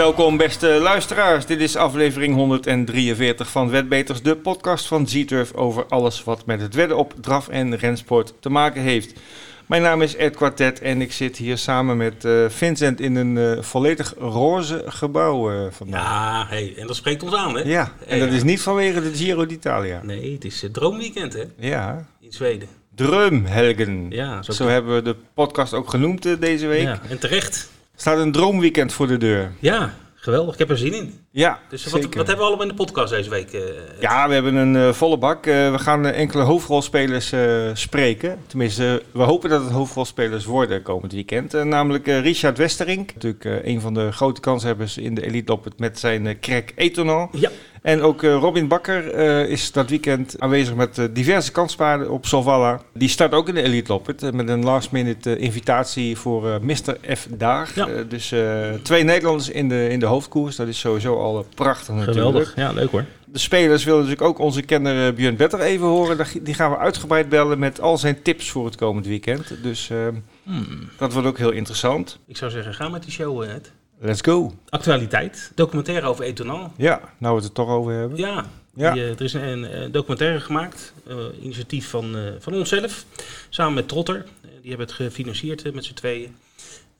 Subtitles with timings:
[0.00, 1.46] Welkom beste luisteraars.
[1.46, 6.74] Dit is aflevering 143 van Wetbeters, de podcast van Z-Turf over alles wat met het
[6.74, 9.20] wedden op draf- en rensport te maken heeft.
[9.66, 13.38] Mijn naam is Ed Quartet en ik zit hier samen met eh, Vincent in een
[13.38, 16.02] eh, volledig roze gebouw eh, vandaag.
[16.02, 17.62] Ja, hey, en dat spreekt ons aan, hè?
[17.62, 20.00] Ja, en dat is niet vanwege de Giro d'Italia.
[20.02, 21.44] Nee, het is het droomweekend, hè?
[21.58, 22.68] Ja, In Zweden.
[22.94, 24.06] Drömhelgen.
[24.10, 26.82] Ja, Zo hebben we de podcast ook genoemd deze week.
[26.82, 27.70] Ja, en terecht.
[28.00, 29.52] Staat een droomweekend voor de deur.
[29.58, 30.52] Ja, geweldig.
[30.52, 31.20] Ik heb er zin in.
[31.32, 33.52] Ja, Dus wat, hebben we allemaal in de podcast deze week?
[33.52, 33.60] eh,
[34.00, 35.46] Ja, we hebben een eh, volle bak.
[35.46, 37.32] Eh, we gaan enkele hoofdrolspelers
[37.72, 38.38] spreken.
[38.46, 41.52] Tenminste, we hopen dat het hoofdrolspelers worden komend weekend.
[41.64, 43.14] Namelijk Richard Westerink.
[43.14, 47.28] Natuurlijk een van de grote kanshebbers in de Elite Loppet met zijn crack Etonan.
[47.32, 47.50] Ja.
[47.82, 49.14] En ook Robin Bakker
[49.48, 52.80] is dat weekend aanwezig met diverse kanspaarden op Solvalla.
[52.94, 56.96] Die start ook in de Elite Loppet met een last minute invitatie voor Mr.
[57.16, 57.26] F.
[57.30, 57.74] Daag.
[57.74, 57.86] Ja.
[58.08, 58.34] Dus
[58.82, 60.56] twee Nederlanders in de, in de hoofdkoers.
[60.56, 62.16] Dat is sowieso al eh, prachtig natuurlijk.
[62.16, 62.52] Geweldig.
[62.56, 63.04] Ja, leuk hoor.
[63.24, 66.16] De spelers willen natuurlijk ook onze kenner eh, Björn Better even horen.
[66.16, 69.62] Daar- Die gaan we uitgebreid bellen met al zijn tips voor het komend weekend.
[69.62, 70.08] Dus eh,
[70.44, 70.88] Hmm.
[70.98, 72.18] dat wordt ook heel interessant.
[72.26, 73.72] Ik zou zeggen, ga met die show, Ed.
[74.02, 74.52] Let's go.
[74.68, 75.52] Actualiteit.
[75.54, 76.72] Documentaire over Etonan.
[76.76, 78.18] Ja, nou we het er toch over hebben.
[78.18, 78.92] Ja, Ja.
[78.92, 80.92] Die, er is een, een documentaire gemaakt.
[81.08, 83.04] eh, initiatief van, eh, van onszelf.
[83.48, 84.24] Samen met Trotter.
[84.60, 86.34] Die hebben het gefinancierd met z'n tweeën.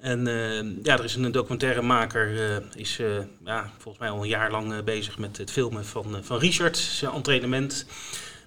[0.01, 4.29] En eh, ja, er is een documentairemaker, eh is eh, ja, volgens mij al een
[4.29, 7.87] jaar lang bezig met het filmen van, van Richard, zijn entraînement.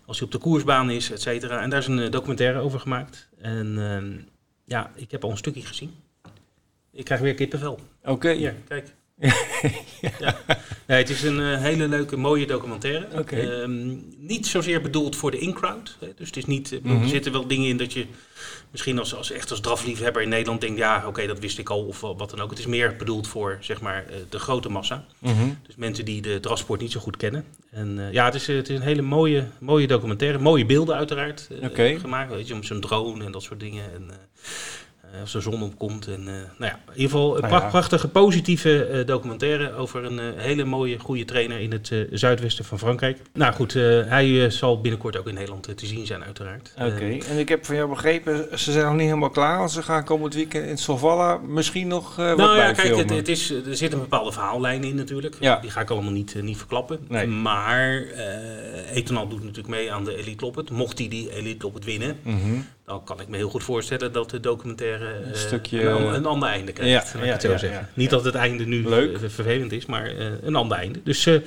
[0.06, 1.62] Als hij op de koersbaan is, et cetera.
[1.62, 3.30] En daar is een documentaire over gemaakt.
[3.38, 4.26] En eh,
[4.66, 5.96] ja, ik heb al een stukje gezien.
[6.92, 7.80] Ik krijg weer kippenvel.
[8.04, 8.32] Oké.
[8.32, 8.94] Hier, kijk.
[10.20, 10.38] Ja.
[10.88, 13.06] Nee, het is een eh, hele leuke, mooie documentaire.
[13.26, 15.98] Ehm, niet zozeer bedoeld voor de in-crowd.
[16.00, 16.08] hè.
[16.16, 17.04] Dus het is niet, bedoel, Mhm.
[17.04, 18.06] er zitten wel dingen in dat je
[18.72, 21.86] misschien als, als echt als drafliefhebber in Nederland denkt, ja, oké, dat wist ik al
[21.86, 22.50] of wat dan ook.
[22.50, 25.06] Het is meer bedoeld voor, zeg maar, eh, de grote massa.
[25.20, 25.50] Mhm.
[25.68, 27.46] Dus mensen die de drafsport niet zo goed kennen.
[27.72, 30.38] En eh, ja, het is, eh, het is een hele mooie, mooie documentaire.
[30.40, 32.32] Mooie beelden uiteraard eh, gemaakt.
[32.34, 33.84] Weet je, om zo'n drone en dat soort dingen.
[33.94, 34.22] En, eh, eh,
[35.22, 36.08] als de zon opkomt.
[36.08, 37.70] En, eh, nou ja, in ieder geval een Nou ja.
[37.70, 42.66] prachtige, positieve eh, documentaire over een eh, hele mooie, goede trainer in het eh, zuidwesten
[42.66, 43.20] van Frankrijk.
[43.34, 46.74] Nou goed, eh, hij eh, zal binnenkort ook in Nederland eh, te zien zijn uiteraard.
[46.78, 49.58] Oké, Eh, en ik heb van jou begrepen, ze zijn nog niet helemaal klaar.
[49.58, 53.10] Want ze gaan komend weekend in Solvalla misschien nog eh wat nou ja, kijk, het,
[53.10, 55.36] het is, er zit een bepaalde verhaallijn in natuurlijk.
[55.40, 55.60] Ja.
[55.60, 57.00] Die ga ik allemaal niet, eh, niet verklappen.
[57.08, 57.28] Nee.
[57.28, 60.70] Maar eh Etonal doet natuurlijk mee aan de Elite Loppet.
[60.70, 62.40] Mocht hij die Elite Loppet winnen, Mhm.
[62.86, 66.02] Dan kan ik me heel goed voorstellen dat de documentaire eh, Een stukje, een, an-
[66.10, 67.14] eh, een ander einde krijgt.
[67.14, 67.90] ja, ja, het zo ja, zeggen.
[67.94, 69.14] Niet dat het einde nu Leuk.
[69.14, 71.00] eh, vervelend is, maar eh, een ander einde.
[71.04, 71.40] Dus eh,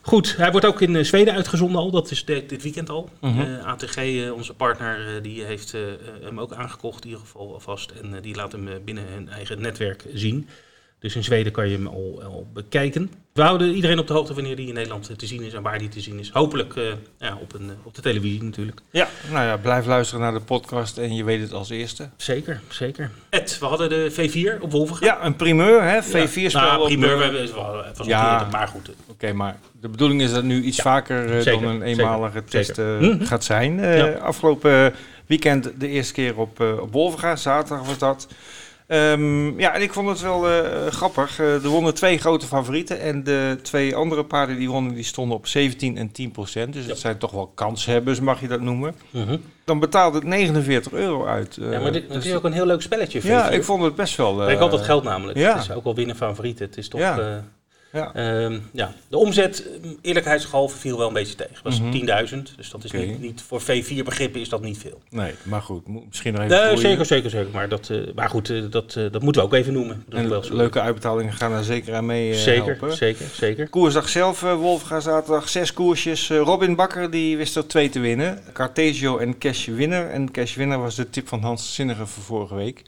[0.00, 1.90] goed, hij wordt ook in eh, Zweden uitgezonden al.
[1.90, 3.08] Dat is de- dit weekend al.
[3.20, 3.40] Mhm.
[3.40, 7.24] Eh, ATG, eh, onze partner, eh, die heeft eh, eh, hem ook aangekocht in ieder
[7.24, 7.90] geval alvast.
[8.02, 10.48] En eh, die laat hem eh, binnen hun eigen netwerk zien.
[10.98, 13.10] Dus in Zweden kan je hem al, al bekijken.
[13.32, 15.78] We houden iedereen op de hoogte wanneer die in Nederland te zien is en waar
[15.78, 16.30] die te zien is.
[16.30, 16.84] Hopelijk eh,
[17.18, 18.80] ja, op, een, eh, op de televisie natuurlijk.
[18.90, 22.08] Ja, nou ja, blijf luisteren naar de podcast en je weet het als eerste.
[22.16, 23.10] Zeker, zeker.
[23.28, 25.04] Ed, we hadden de V4 op Wolvenga.
[25.06, 26.02] Ja, een primeur, hè?
[26.02, 26.60] V4-spel.
[26.60, 28.48] Nou, op, primeur, eh, we hebben, het was het was Ja.
[28.50, 28.90] maar goed.
[29.06, 31.86] Oké, maar de bedoeling is dat nu iets Ja, vaker eh, zeker, dan een zeker,
[32.04, 33.00] eenmalige test zeker.
[33.00, 33.24] Mhm.
[33.24, 33.80] gaat zijn.
[33.80, 34.08] Ja.
[34.12, 34.94] Afgelopen
[35.26, 38.28] weekend de eerste keer op, op Wolvenga, zaterdag was dat.
[38.88, 41.38] Ehm, ja, en ik vond het wel eh, grappig.
[41.40, 45.36] Eh, er wonnen twee grote favorieten en de twee andere paarden die wonnen, die stonden
[45.36, 46.72] op 17 en 10 procent.
[46.72, 46.88] Dus Ja.
[46.90, 48.94] het zijn toch wel kanshebbers, mag je dat noemen.
[49.10, 49.36] Mhm.
[49.64, 51.56] Dan betaalde het 49 euro uit.
[51.56, 53.20] eh, ja, maar dit, dus- het is ook een heel leuk spelletje.
[53.22, 53.52] ja, V4.
[53.54, 54.50] ik vond het best wel...
[54.50, 55.38] Ik had dat geld namelijk.
[55.38, 55.52] ja.
[55.54, 56.66] Het is ook wel winnen favorieten.
[56.66, 57.00] Het is toch...
[57.00, 57.44] Ja.
[57.92, 58.14] Ja.
[58.14, 61.54] Ehm, ja, de omzet, eh, eerlijkheidsgehalve, viel wel een beetje tegen.
[61.54, 61.90] Het was Mhm.
[61.90, 65.00] 10.000, dus dat is niet, niet, voor V4 begrippen is dat niet veel.
[65.10, 67.48] Nee, maar goed, misschien nog even Nee, zeker, zeker, zeker.
[67.52, 70.04] Maar, dat, eh, maar goed, eh, dat, eh, dat moeten we ook even noemen.
[70.08, 72.96] Dat En wel leuke uitbetalingen gaan daar zeker aan mee zeker, helpen.
[72.96, 73.68] zeker, zeker.
[73.68, 76.28] Koersdag zelf, Wolfga zaterdag, zes koersjes.
[76.28, 78.42] Robin Bakker die wist er twee te winnen.
[78.52, 80.10] Cartesio en Cash Winner.
[80.10, 82.82] En Cash Winner was de tip van Hans Zinniger van vorige week.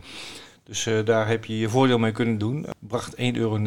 [0.70, 2.66] Dus eh, daar heb je je voordeel mee kunnen doen.
[2.78, 3.58] Bracht 1,90 euro,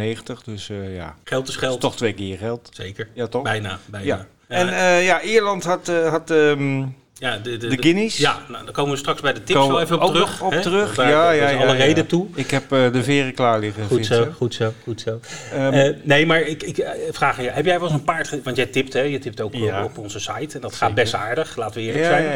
[0.45, 1.81] dus eh, ja, Geld is dat is geld.
[1.81, 2.69] toch twee keer je geld.
[2.73, 3.07] Zeker.
[3.13, 3.43] Ja, toch?
[3.43, 4.05] Bijna, bijna.
[4.07, 4.25] Ja.
[4.49, 6.79] Ja, En eh, ja, Ierland had, eh, had ehm,
[7.13, 8.17] ja, de, de, de Guineas.
[8.17, 10.41] Ja, nou, daar komen we straks bij de tips Komen wel even op terug.
[10.41, 10.61] op hè?
[10.61, 10.95] terug.
[10.95, 11.83] Daar- Ja, ja, is ja, alle ja.
[11.83, 12.27] reden toe.
[12.35, 15.19] Ik heb eh, de veren klaar liggen, Goed zo, goed zo, goed zo.
[15.53, 18.03] Ehm, Eh, nee, maar ik, ik eh, vraag aan je, heb jij wel eens een
[18.03, 20.77] paard, want jij tipt hè, je tipt ook op, op onze site en dat Zeker.
[20.87, 22.23] gaat best aardig, laten we eerlijk zijn.
[22.23, 22.29] ja.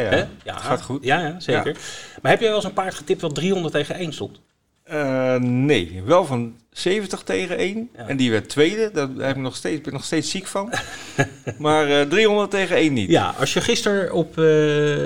[0.44, 0.52] Hè?
[0.60, 1.04] Gaat goed.
[1.04, 1.76] Ja, ja zeker.
[2.22, 4.40] Maar heb jij wel eens een paard getipt wat 300 tegen 1 stond?
[4.88, 7.88] Eh, nee, wel van 70 tegen 1.
[7.96, 8.08] Ja.
[8.08, 8.90] En die werd tweede.
[8.92, 10.72] Daar heb ik nog steeds, ben ik nog steeds ziek van.
[11.58, 13.10] maar eh 300 tegen 1 niet.
[13.10, 14.44] Ja, als je gisteren op eh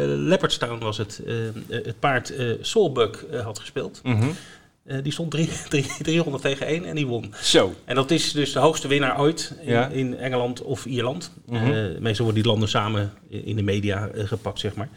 [0.07, 1.35] Leopardstown was het, eh,
[1.69, 4.01] het paard eh eh, had gespeeld.
[4.03, 4.29] Mhm.
[5.03, 5.31] die stond
[6.03, 7.35] 300 tegen 1 en die won.
[7.43, 7.75] Zo.
[7.85, 9.89] En dat is dus de hoogste winnaar ooit in, Ja.
[9.89, 11.33] in Engeland of Ierland.
[11.51, 11.61] Eh,
[11.99, 14.89] meestal worden die landen samen in de media eh, gepakt, zeg maar.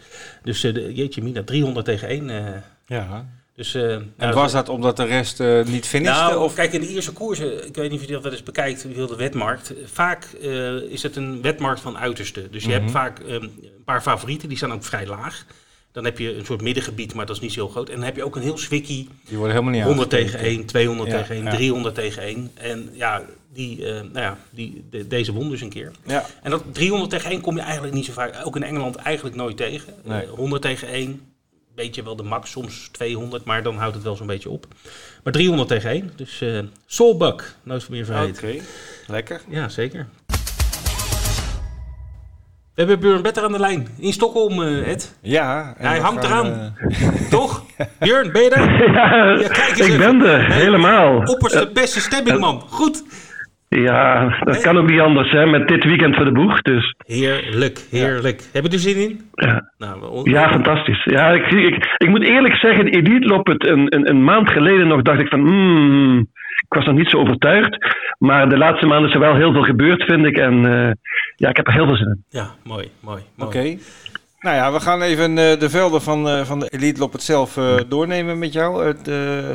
[0.44, 2.30] Dus eh, jeetje mina, 300 tegen 1.
[2.30, 2.46] eh,
[2.88, 3.26] Ja.
[3.56, 6.20] Dus, eh, En nou, was dat omdat de rest eh, niet finishte?
[6.22, 6.54] nou, of?
[6.54, 8.94] kijk, in de Ierse koersen, ik weet niet of je dat wel eens bekijkt, die
[8.96, 9.74] hele wetmarkt.
[9.86, 12.50] Vaak eh, is het een wetmarkt van uiterste.
[12.50, 12.80] Dus je Mhm.
[12.80, 15.46] hebt vaak ehm, een paar favorieten, die staan ook vrij laag.
[15.92, 17.90] Dan heb je een soort middengebied, maar dat is niet zo heel groot.
[17.90, 20.40] En dan heb je ook een heel swikkie, Die worden helemaal niet 100 aangekeken.
[20.40, 21.52] tegen 1, 200 Ja, tegen 1, ja.
[21.52, 22.52] 300 tegen 1.
[22.54, 23.22] En ja,
[23.54, 25.92] die, eh, nou ja die, de- deze won dus een keer.
[26.06, 26.26] Ja.
[26.44, 29.36] En dat 300 tegen 1 kom je eigenlijk niet zo vaak, ook in Engeland eigenlijk
[29.36, 29.94] nooit tegen.
[30.04, 30.22] Nee.
[30.22, 31.22] Eh, 100 tegen 1,
[31.76, 34.66] beetje wel de max, soms 200, maar dan houdt het wel zo'n beetje op.
[35.24, 38.66] Maar 300 tegen 1, dus eh Solbuck, nooit van meer Oké, vergeten.
[39.08, 39.42] lekker.
[39.50, 40.08] Ja, zeker.
[42.74, 45.16] We hebben Björn Better aan de lijn, in Stockholm, eh, Ed.
[45.22, 45.74] Ja.
[45.78, 46.76] en Hij hangt gaan, eraan.
[46.90, 47.64] eh, Toch?
[48.00, 48.92] Björn, ben je er?
[48.94, 49.98] Ja, Ja, kijk eens ik even.
[50.20, 51.18] ben er, helemaal.
[51.24, 52.62] Opperste beste stemming, man.
[52.70, 53.04] Goed.
[53.82, 56.62] Ja, dat kan ook niet anders, hè, met dit weekend voor de boeg.
[56.62, 58.42] Dus Heerlijk, heerlijk.
[58.54, 59.20] Heb je er zin in?
[59.34, 61.04] ja, Nou, ja fantastisch.
[61.04, 64.88] Ja, ik, zie- ik, ik moet eerlijk zeggen, Loop, het een, een, een maand geleden
[64.88, 66.20] nog, dacht ik van, hmm,
[66.68, 67.78] ik was nog niet zo overtuigd.
[68.18, 70.38] Maar de laatste maanden is er wel heel veel gebeurd, vind ik.
[70.38, 70.92] En eh,
[71.36, 72.24] ja, ik heb er heel veel zin in.
[72.30, 73.22] Ja, mooi, mooi.
[73.36, 73.50] mooi.
[73.50, 73.78] Oké.
[74.46, 77.24] Nou ja, we gaan even eh, de velden van, eh, van de Elite Loop het
[77.24, 78.86] zelf eh, doornemen met jou.
[78.86, 79.10] Het,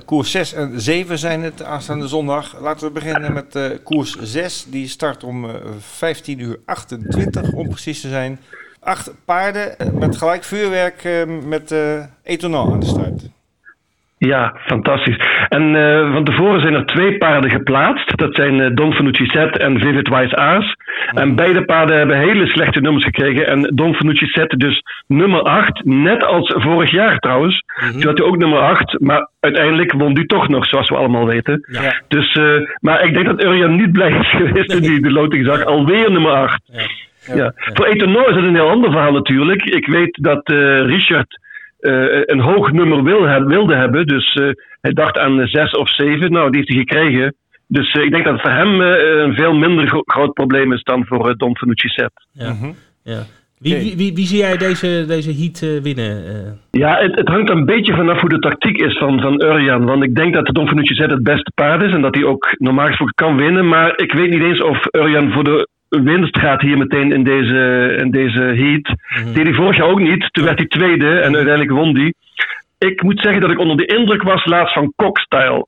[0.05, 2.61] koers 6 en 7 zijn het aanstaande zondag.
[2.61, 4.67] Laten we beginnen met koers 6.
[4.69, 8.41] Die start om eh 15 uur 28 om precies te zijn.
[8.81, 11.75] Acht paarden met gelijk vuurwerk met
[12.23, 13.23] Etonal aan de start.
[14.29, 15.17] Ja, fantastisch.
[15.49, 18.17] En eh, van tevoren zijn er twee paarden geplaatst.
[18.17, 20.75] Dat zijn eh, Don Fanucci Set en Vivid Wise Aas.
[21.15, 23.47] En beide paarden hebben hele slechte nummers gekregen.
[23.47, 25.85] En Don Fanucci Set dus nummer 8.
[25.85, 27.63] Net als vorig jaar trouwens.
[27.93, 29.01] Toen had hij ook nummer 8.
[29.01, 31.67] Maar uiteindelijk won die toch nog, zoals we allemaal weten.
[31.71, 32.03] Ja.
[32.09, 35.47] Dus, eh, maar ik denk dat Urjan niet blij is geweest toen hij de loting
[35.47, 35.65] zag.
[35.65, 36.61] Alweer nummer 8.
[36.65, 36.83] Ja.
[37.35, 37.53] Ja.
[37.55, 39.63] Voor Etono is het een heel ander verhaal natuurlijk.
[39.63, 41.40] Ik weet dat eh, Richard
[41.81, 44.07] eh, een hoog nummer wil, wilde hebben.
[44.07, 44.49] Dus eh,
[44.81, 46.33] hij dacht aan zes of zeven.
[46.33, 47.35] Nou, die heeft hij gekregen.
[47.67, 50.73] Dus eh, ik denk dat het voor hem eh, een veel minder gro- groot probleem
[50.73, 52.13] is dan voor Don Fanucci Set.
[52.33, 52.53] Ja.
[52.53, 52.71] Mhm.
[53.05, 53.23] ja.
[53.59, 56.25] Wie, wie, wie, wie zie jij deze, deze heat eh, winnen?
[56.27, 56.81] eh?
[56.81, 59.85] Ja, het, het hangt een beetje vanaf hoe de tactiek is van, van Urjan.
[59.85, 61.93] Want ik denk dat de Don Fanucci Zet het beste paard is.
[61.93, 63.69] En dat hij ook normaal gesproken kan winnen.
[63.69, 67.95] Maar ik weet niet eens of Urjan voor de winst gaat hier meteen in deze,
[67.99, 68.95] in deze heat.
[69.09, 69.33] Mhm.
[69.33, 70.29] Deed hij vorig jaar ook niet.
[70.33, 72.15] Toen werd hij tweede en uiteindelijk won hij.
[72.79, 75.67] Ik moet zeggen dat ik onder de indruk was laatst van Cockstyle.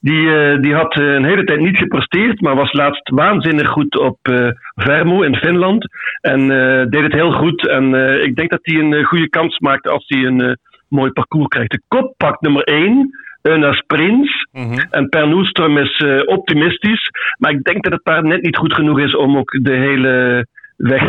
[0.00, 3.98] Die, eh, die had eh, een hele tijd niet gepresteerd, maar was laatst waanzinnig goed
[3.98, 5.86] op eh Vermo in Finland.
[6.20, 6.48] En
[6.90, 7.68] deed het heel goed.
[7.68, 10.58] En ik denk dat hij een goede kans maakt als hij een
[10.88, 11.70] mooi parcours krijgt.
[11.70, 13.10] De kop pakt nummer 1,
[13.42, 14.46] Euna Sprins.
[14.52, 14.78] Mhm.
[14.90, 17.10] En Per Noestrom is eh, optimistisch.
[17.38, 20.46] Maar ik denk dat het paard net niet goed genoeg is om ook de hele
[20.76, 21.08] weg eh,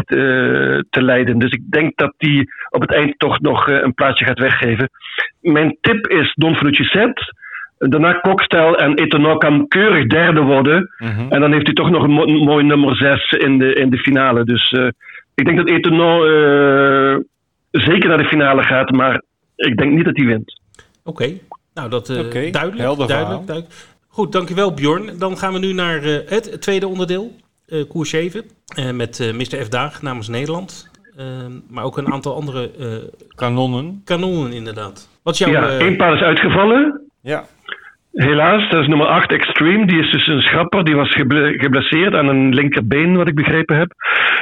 [0.89, 1.39] te leiden.
[1.39, 4.89] Dus ik denk dat hij op het eind toch nog eh, een plaatsje gaat weggeven.
[5.41, 7.33] Mijn tip is Don Fanucci Set.
[7.77, 10.89] Daarna Cocktail en Etonok kan keurig derde worden.
[10.97, 11.29] Mhm.
[11.29, 13.89] En dan heeft hij toch nog een mo- een mooi nummer 6 in de, in
[13.89, 14.43] de finale.
[14.43, 14.71] Dus
[15.35, 17.17] ik denk dat eh,
[17.71, 18.91] zeker naar de finale gaat.
[18.91, 19.21] Maar
[19.55, 20.61] ik denk niet dat hij wint.
[21.03, 21.23] Oké,
[21.73, 22.81] nou dat eh Oké, duidelijk.
[22.81, 23.75] helder duidelijk, duidelijk.
[24.07, 25.17] Goed, dankjewel Bjorn.
[25.17, 27.35] Dan gaan we nu naar eh, het tweede onderdeel,
[27.67, 28.43] eh, koers 7.
[28.75, 29.63] eh, met eh, Mr.
[29.65, 29.67] F.
[29.69, 30.91] Daag namens Nederland.
[31.69, 32.87] Maar ook een aantal andere eh,
[33.35, 34.01] Kanonnen.
[34.03, 35.07] kanonnen inderdaad.
[35.23, 35.51] Wat is jouw...
[35.51, 37.01] Ja, één paard is uitgevallen.
[37.21, 37.45] Ja.
[38.13, 39.85] Helaas, dat is nummer 8 Extreme.
[39.85, 40.83] Die is dus een schrapper.
[40.83, 43.91] Die was geble- geblesseerd aan een linkerbeen, wat ik begrepen heb.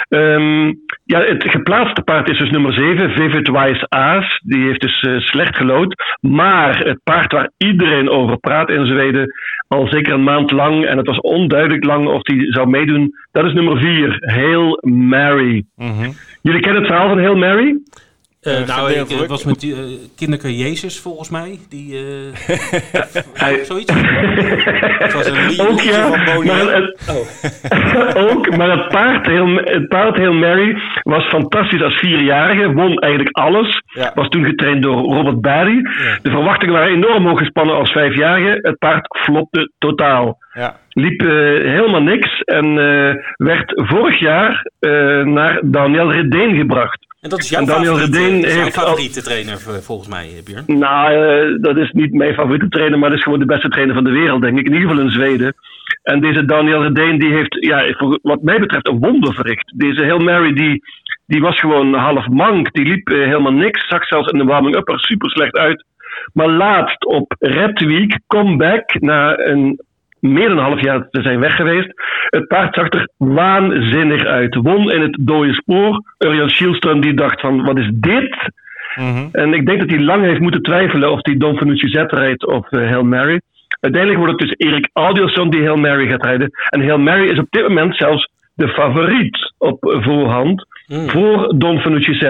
[0.10, 0.66] Ehm,
[1.04, 4.40] ja, het geplaatste paard is dus nummer 7, Vivid Wise Aas.
[4.44, 5.96] Die heeft dus eh, slecht gelood.
[6.20, 9.34] Maar het paard waar iedereen over praat in Zweden,
[9.68, 13.46] al zeker een maand lang, en het was onduidelijk lang of die zou meedoen, dat
[13.46, 15.64] is nummer 4, Hail Mary.
[15.76, 16.10] Mhm.
[16.42, 17.80] Jullie kennen het verhaal van Hail Mary?
[18.42, 19.80] Eh, nou, ik, het was met die, eh,
[20.18, 21.60] kinderke Jezus volgens mij.
[21.70, 22.04] Die, eh,
[23.44, 23.94] Hij- zoiets.
[23.94, 29.88] Het was een lied- Ook ja, van maar het, ook, maar het paard, heel, het
[29.88, 33.82] paard Hail Mary was fantastisch als vierjarige, won eigenlijk alles.
[33.86, 34.12] Ja.
[34.16, 35.82] Was toen getraind door Robert Barry.
[36.22, 38.60] De verwachtingen waren enorm hoog gespannen als vijfjarige.
[38.62, 40.38] Het paard flopte totaal.
[40.54, 40.76] Ja.
[40.90, 42.76] Liep helemaal niks en
[43.36, 44.66] werd vorig jaar
[45.24, 47.10] naar Daniel Redeen gebracht.
[47.22, 50.26] En dat is jouw En Daniel favoriete, is heeft al- favoriete trainer v- volgens mij,
[50.28, 50.80] eh, Björn.
[50.80, 53.96] Nou, eh, dat is niet mijn favoriete trainer, maar dat is gewoon de beste trainer
[53.96, 54.66] van de wereld, denk ik.
[54.66, 55.54] In ieder geval in Zweden.
[56.04, 59.74] En deze Daniel Redeen, die heeft, ja, wat mij betreft, een wonder verricht.
[59.76, 60.82] Deze Hail Mary, die,
[61.26, 62.74] die was gewoon half mank.
[62.74, 63.88] Die liep eh, helemaal niks.
[63.88, 65.86] Zag zelfs in de warming-up er super slecht uit.
[66.34, 69.82] Maar laatst op Red Week, comeback, na een
[70.22, 71.92] meer dan een half jaar te zijn weg geweest.
[72.30, 74.56] Het paard zag er waanzinnig uit.
[74.56, 76.04] Won in het dode spoor.
[76.20, 78.52] Uriel Schielström die dacht van, wat is dit?
[78.96, 79.28] Mhm.
[79.32, 82.46] En ik denk dat hij lang heeft moeten twijfelen of hij Don Fanucci Z rijdt
[82.46, 83.42] of uh, Hail Mary.
[83.80, 86.50] Uiteindelijk wordt het dus Erik Audielson die Hail Mary gaat rijden.
[86.70, 91.10] En Hail Mary is op dit moment zelfs de favoriet op voorhand Mm.
[91.10, 92.22] voor Don Fanucci Z.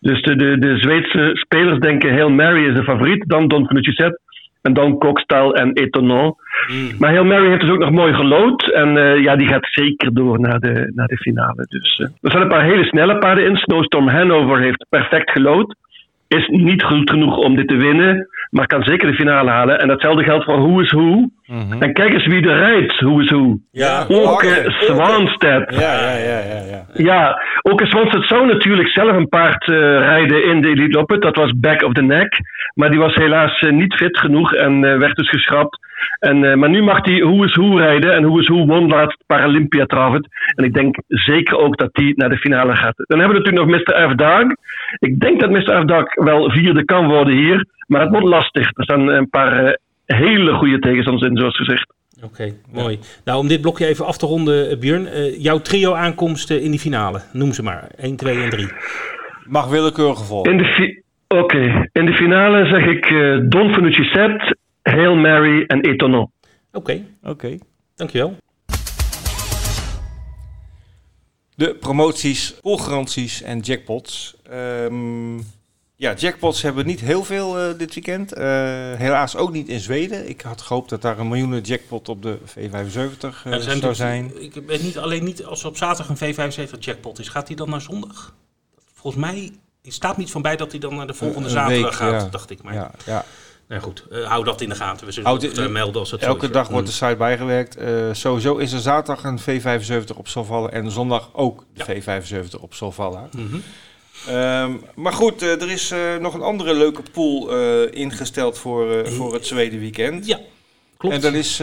[0.00, 3.92] Dus de, de, de Zweedse spelers denken Hail Mary is de favoriet, dan Don Fanucci
[3.92, 4.08] Z.
[4.66, 6.34] En dan Kokstaal en Etonon.
[6.66, 6.90] Mm.
[6.98, 8.72] Maar Hail Mary heeft dus ook nog mooi gelood.
[8.72, 11.66] En uh, ja, die gaat zeker door naar de, naar de finale.
[11.68, 13.56] Dus uh, er zijn een paar hele snelle paarden in.
[13.56, 15.74] Snowstorm Hanover heeft perfect gelood.
[16.28, 18.28] Is niet goed genoeg om dit te winnen.
[18.50, 19.78] Maar kan zeker de finale halen.
[19.78, 21.02] En datzelfde geldt voor Who is Who.
[21.02, 21.82] Mm -hmm.
[21.82, 23.58] En kijk eens wie er rijdt, Who is Who.
[23.70, 25.74] Ja, Åke Swanstedt.
[25.74, 26.38] Ja, ja, ja,
[26.70, 26.86] ja.
[26.94, 31.22] Ja, ja Åke Swanstedt zou natuurlijk zelf een paard uh, rijden in de Elite Loppet.
[31.22, 32.38] Dat was back of the neck.
[32.76, 35.78] Maar die was helaas uh, niet fit genoeg en uh, werd dus geschrapt.
[36.18, 38.14] En, maar nu mag hij Who is Who rijden.
[38.14, 40.28] En Who is Who won laatst Paralympia trouwens.
[40.54, 42.94] En ik denk zeker ook dat hij naar de finale gaat.
[42.96, 44.10] Dan hebben we natuurlijk nog Mr.
[44.10, 44.14] F.
[44.14, 44.42] Dag.
[44.98, 45.80] Ik denk dat Mr.
[45.80, 45.84] F.
[45.84, 47.66] Dag wel vierde kan worden hier.
[47.86, 48.70] Maar het wordt lastig.
[48.72, 51.94] Er staan een paar hele goede tegenstanders in, zoals gezegd.
[52.16, 52.98] Oké, okay, mooi.
[53.24, 55.06] Nou, om dit blokje even af te ronden, Björn.
[55.06, 57.88] Uh, jouw trio-aankomsten in die finale, noem ze maar.
[57.96, 58.68] 1, 2 en 3.
[59.44, 60.52] Mag willekeurig volgen.
[60.52, 61.04] In de
[61.36, 61.88] Oké, okay.
[61.92, 66.22] in de finale zeg ik uh, Don Fanucci Set, Hail Mary en Etonon.
[66.22, 66.30] Oké,
[66.72, 67.04] okay.
[67.22, 67.30] oké.
[67.30, 67.60] Okay.
[67.94, 68.36] Dankjewel.
[71.54, 74.36] De promoties, polgaranties en jackpots.
[74.52, 75.36] Um,
[75.96, 78.36] ja, jackpots hebben we niet heel veel uh, dit weekend.
[78.36, 78.42] Uh,
[78.94, 80.28] helaas ook niet in Zweden.
[80.28, 84.42] Ik had gehoopt dat daar een miljoenen jackpot op de V75 uh, ja, zou zijn.
[84.42, 87.56] Ik weet niet alleen niet als er op zaterdag een V75 jackpot is, gaat hij
[87.56, 88.34] dan naar zondag?
[88.94, 89.52] Volgens mij
[89.92, 92.28] staat niet van bij dat hij dan naar de volgende zaterdag week, gaat, ja.
[92.28, 92.62] dacht ik.
[92.62, 93.24] Maar ja, ja.
[93.68, 95.06] Nou goed, uh, hou dat in de gaten.
[95.06, 97.80] We zullen Houd, het uh, melden als het Elke dag wordt de site bijgewerkt.
[97.80, 102.20] Uh, sowieso is er zaterdag een V75 op Solvalla en zondag ook de ja.
[102.20, 103.28] V75 op Solvalla.
[103.30, 103.62] Mm -hmm.
[104.34, 107.50] Um, maar goed, er is nog een andere leuke pool
[107.86, 110.26] ingesteld voor, voor het tweede weekend.
[110.26, 110.38] Ja,
[110.96, 111.14] klopt.
[111.14, 111.62] En dat is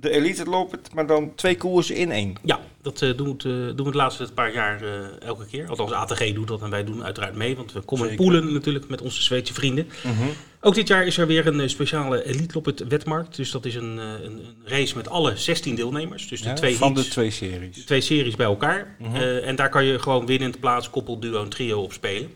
[0.00, 2.36] de Elite Lopet, maar dan twee koersen in één.
[2.44, 4.82] Ja, dat doen, we het, doen we het laatste paar jaar
[5.20, 5.68] elke keer.
[5.68, 7.56] Althans, ATG doet dat en wij doen uiteraard mee.
[7.56, 8.24] Want we komen Zeker.
[8.24, 9.88] poelen natuurlijk met onze Zweedse vrienden.
[10.02, 10.30] -hmm.
[10.60, 13.36] Ook dit jaar is er weer een speciale Elite Loppet wetmarkt.
[13.36, 16.28] Dus dat is een, een, een, race met alle 16 deelnemers.
[16.28, 17.76] Dus de ja, twee van heats, de twee series.
[17.76, 18.96] De twee series bij elkaar.
[18.98, 19.16] Mhm.
[19.16, 22.30] En daar kan je gewoon winnend plaats, koppel, duo en trio op spelen.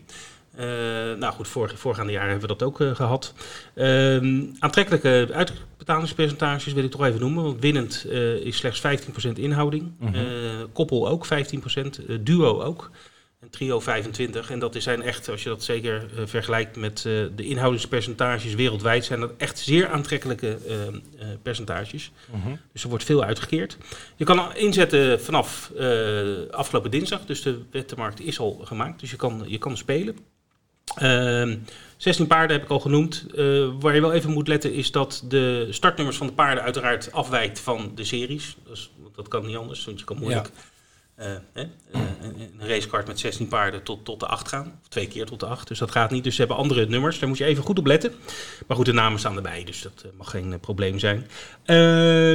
[0.59, 0.65] Uh,
[1.17, 3.33] nou goed, vor, voorgaande jaren hebben we dat ook uh, gehad.
[3.75, 7.43] Uh, aantrekkelijke uitbetalingspercentages wil ik toch even noemen.
[7.43, 8.81] Want winnend uh, is slechts
[9.27, 9.91] 15% inhouding.
[9.99, 10.17] Mhm.
[10.73, 11.29] koppel ook 15%.
[12.21, 12.91] duo ook.
[13.39, 14.49] En trio 25.
[14.51, 19.33] En dat zijn echt, als je dat zeker vergelijkt met de inhoudingspercentages wereldwijd, zijn dat
[19.37, 20.75] echt zeer aantrekkelijke uh,
[21.41, 22.11] percentages.
[22.31, 22.55] Mhm.
[22.71, 23.77] Dus er wordt veel uitgekeerd.
[24.15, 25.71] Je kan inzetten vanaf
[26.51, 27.25] afgelopen dinsdag.
[27.25, 28.99] Dus de wettenmarkt is al gemaakt.
[28.99, 30.17] Dus je kan, je kan spelen.
[31.97, 33.25] 16 paarden heb ik al genoemd.
[33.79, 37.59] waar je wel even moet letten is dat de startnummers van de paarden uiteraard afwijkt
[37.59, 38.57] van de series.
[39.15, 40.49] Dat, kan niet anders, want je kan moeilijk...
[40.55, 40.72] Ja.
[41.19, 44.79] Uh, uh, een racekart met 16 paarden tot, tot de 8 gaan.
[44.81, 45.67] Of twee keer tot de 8.
[45.67, 46.23] Dus dat gaat niet.
[46.23, 47.19] Dus ze hebben andere nummers.
[47.19, 48.11] Daar moet je even goed op letten.
[48.67, 49.63] Maar goed, de namen staan erbij.
[49.63, 51.27] Dus dat uh, mag geen probleem zijn.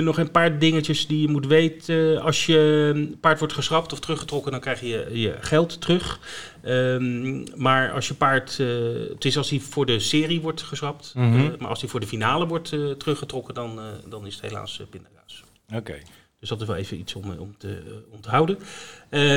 [0.05, 2.23] Nog een paar dingetjes die je moet weten.
[2.23, 6.21] Als je paard wordt geschrapt of teruggetrokken, dan krijg je je geld terug.
[6.65, 8.57] Um, maar als je paard.
[8.57, 11.13] het is als hij voor de serie wordt geschrapt.
[11.15, 11.55] Mm -hmm.
[11.59, 12.69] maar als hij voor de finale wordt
[12.99, 15.45] teruggetrokken, dan, dan is het helaas pindakaas.
[15.69, 15.77] Oké.
[15.77, 16.03] Okay.
[16.41, 18.59] Dus dat is wel even iets om, om te onthouden.
[18.59, 18.63] Uh,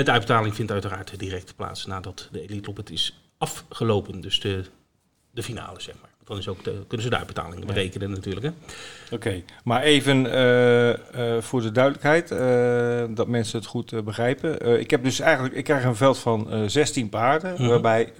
[0.05, 4.21] de uitbetaling vindt uiteraard direct plaats nadat de Elite Loppet is afgelopen.
[4.21, 4.63] Dus de,
[5.31, 6.09] de finale, zeg maar.
[6.23, 7.65] Dan is ook de, kunnen ze de uitbetalingen ja.
[7.65, 8.45] berekenen natuurlijk.
[8.45, 8.55] Oké,
[9.13, 9.43] okay.
[9.63, 10.95] maar even uh, uh,
[11.39, 12.29] voor de duidelijkheid,
[13.15, 14.79] dat mensen het goed begrijpen.
[14.79, 17.67] ik heb dus eigenlijk, ik krijg een veld van 16 paarden, Mhm.
[17.67, 18.13] waarbij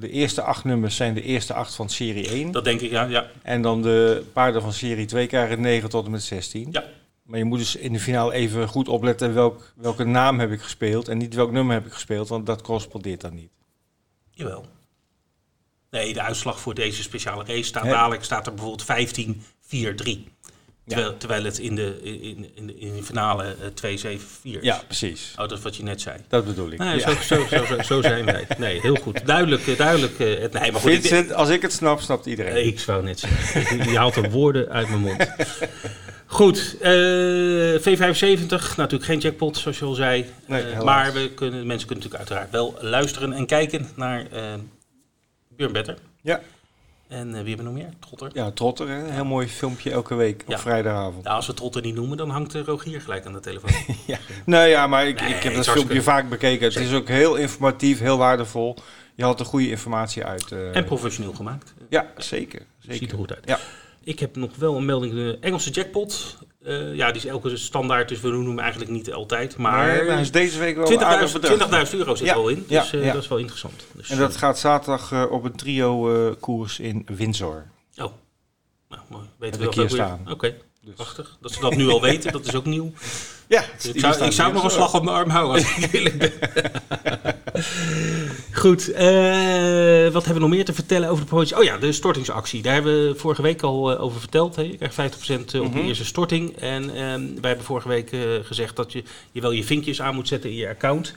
[0.00, 2.52] de eerste acht nummers zijn de eerste acht van serie 1.
[2.52, 3.04] Dat denk ik, ja.
[3.04, 3.26] ja.
[3.42, 6.68] En dan de paarden van serie 2 krijgen 9 tot en met 16.
[6.72, 6.84] Ja.
[7.24, 10.60] Maar je moet dus in de finale even goed opletten welk, welke naam heb ik
[10.60, 13.50] gespeeld en niet welk nummer heb ik gespeeld, want dat correspondeert dan niet.
[14.30, 14.66] Jawel.
[15.90, 20.32] Nee, de uitslag voor deze speciale race staat dadelijk staat er bijvoorbeeld 15-4-3.
[20.86, 24.58] Terwijl, terwijl het in de, in, in de, in de finale uh, 2-7-4 is.
[24.60, 25.32] Ja, precies.
[25.32, 26.16] Oh, dat is wat je net zei.
[26.28, 26.82] Dat bedoel ik.
[26.82, 26.98] Ja.
[26.98, 28.46] zo, zo, zo, zo, zijn wij.
[28.58, 29.26] Nee, heel goed.
[29.26, 30.18] Duidelijk, eh, duidelijk.
[30.18, 32.56] Uh, het, nee, maar goed, Vincent, als ik het snap, snapt iedereen.
[32.56, 33.76] Ik, ik zou net zeggen.
[33.90, 35.26] Je haalt de woorden uit mijn mond.
[36.26, 40.26] Goed, uh, V75, natuurlijk geen jackpot zoals je al zei.
[40.46, 44.40] Nee, uh, maar we kunnen, mensen kunnen natuurlijk uiteraard wel luisteren en kijken naar uh,
[45.48, 45.96] Björn Better.
[46.22, 46.40] Ja.
[47.08, 47.88] En wie hebben we nog meer?
[48.00, 48.30] Trotter.
[48.32, 49.04] Ja, Trotter, hè?
[49.04, 50.58] een heel mooi filmpje elke week op Ja.
[50.58, 51.24] vrijdagavond.
[51.24, 53.70] Ja, als we Trotter niet noemen, dan hangt Rogier gelijk aan de telefoon.
[54.06, 54.18] Ja.
[54.44, 56.66] Nee, ja, maar ik, Nee, ik heb dat filmpje vaak bekeken.
[56.66, 58.76] Het is ook heel informatief, heel waardevol.
[59.14, 60.52] Je haalt er goede informatie uit.
[60.52, 60.76] eh.
[60.76, 61.74] en professioneel gemaakt.
[61.88, 62.62] Ja, zeker.
[62.78, 62.96] zeker.
[62.98, 63.42] Ziet er goed uit.
[63.44, 63.58] Ja.
[64.04, 65.12] Ik heb nog wel een melding.
[65.12, 66.36] De Engelse jackpot.
[66.62, 69.56] Eh, ja, die is elke standaard, dus we noemen hem eigenlijk niet altijd.
[69.56, 71.86] Maar Maar hij is deze week wel een aardig 20.000 bedrag.
[71.90, 72.64] 20.000 euro zit Ja, er al in.
[72.68, 73.12] ja, Dus eh, ja.
[73.12, 73.86] dat is wel interessant.
[73.92, 77.66] Dus, En dat gaat zaterdag eh, op een trio-koers in Windsor.
[77.96, 78.12] Oh,
[78.88, 79.24] nou, mooi.
[79.38, 80.32] Weten Heb we ik dat ook weer?
[80.32, 80.94] Oké, Dus.
[80.94, 81.36] prachtig.
[81.40, 82.92] Dat ze dat nu al weten, dat is ook nieuw.
[83.48, 86.18] Ja, Ik zou, ik zou nog een slag op mijn arm houden als ik eerlijk
[86.22, 86.32] ben.
[88.52, 91.56] Goed, eh, wat hebben we nog meer te vertellen over de promotie?
[91.56, 92.62] Oh ja, de stortingsactie.
[92.62, 94.56] Daar hebben we vorige week al eh, over verteld.
[94.56, 94.62] Hè.
[94.62, 95.86] Je krijgt 50% op de Mhm.
[95.86, 96.56] eerste storting.
[96.56, 100.14] En ehm, wij hebben vorige week eh, gezegd dat je, je wel je vinkjes aan
[100.14, 101.14] moet zetten in je account.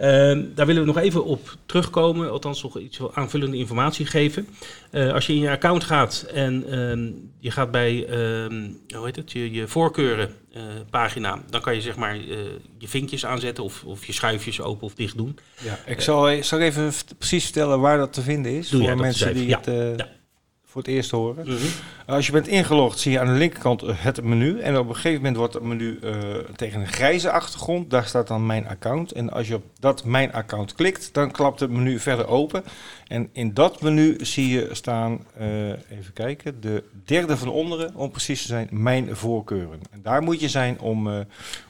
[0.00, 4.48] Ehm, daar willen we nog even op terugkomen, althans nog iets aanvullende informatie geven.
[4.90, 9.16] Eh, als je in je account gaat en ehm, je gaat bij ehm, hoe heet
[9.16, 12.36] het, je, je voorkeuren eh, pagina, dan kan je zeg maar eh,
[12.78, 15.38] je vinkjes aanzetten of, of je schuifjes open of dicht doen.
[15.62, 18.68] Ja, ik zal, zal even precies vertellen waar dat te vinden is.
[18.68, 20.08] Doe voor mensen die het Ja.
[20.70, 21.46] Voor het eerst horen.
[22.06, 24.60] Als je bent ingelogd, zie je aan de linkerkant eh, het menu.
[24.60, 26.12] En op een gegeven moment wordt het menu eh,
[26.56, 27.90] tegen een grijze achtergrond.
[27.90, 29.12] Daar staat dan mijn account.
[29.12, 32.64] En als je op dat mijn account klikt, dan klapt het menu verder open.
[33.10, 38.10] En in dat menu zie je staan, eh, even kijken, de derde van onderen, om
[38.10, 39.80] precies te zijn, mijn voorkeuren.
[39.90, 41.20] En daar moet je zijn om, eh,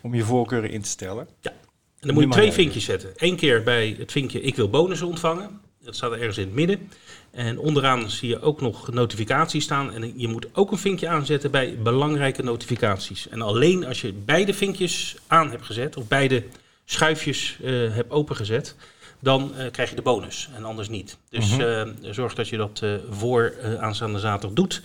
[0.00, 1.28] om je voorkeuren in te stellen.
[1.42, 1.52] En
[2.00, 3.12] dan moet je twee vinkjes zetten.
[3.16, 5.60] Eén keer bij het vinkje ik wil bonussen ontvangen.
[5.84, 6.90] Dat staat er ergens in het midden.
[7.30, 9.92] En onderaan zie je ook nog notificaties staan.
[9.92, 13.28] En je moet ook een vinkje aanzetten bij belangrijke notificaties.
[13.28, 16.44] En alleen als je beide vinkjes aan hebt gezet, of beide
[16.84, 18.74] schuifjes eh, hebt opengezet,
[19.20, 20.48] dan eh, krijg je de bonus.
[20.54, 21.16] En anders niet.
[21.28, 21.60] Dus Mhm.
[21.60, 24.82] eh, zorg dat je dat voor aanstaande zaterdag doet.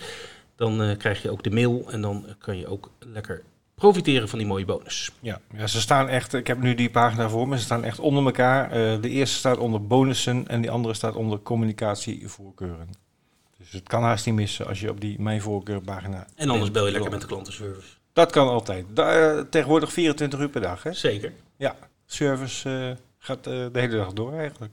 [0.56, 3.42] Dan krijg je ook de mail en dan kan je ook lekker
[3.80, 5.12] profiteren van die mooie bonus.
[5.20, 7.98] Ja, ja, ze staan echt, ik heb nu die pagina voor me, ze staan echt
[7.98, 8.70] onder elkaar.
[8.70, 12.88] Eh, de eerste staat onder bonussen en die andere staat onder communicatievoorkeuren.
[13.58, 16.26] Dus het kan haast niet missen als je op die Mijn Voorkeur pagina...
[16.34, 17.88] En anders bel je lekker met de klantenservice.
[18.12, 18.84] Dat kan altijd.
[18.94, 20.92] Da- eh, tegenwoordig 24 uur per dag, hè?
[20.92, 21.32] Zeker.
[21.56, 24.72] Ja, service eh, gaat de hele dag door eigenlijk.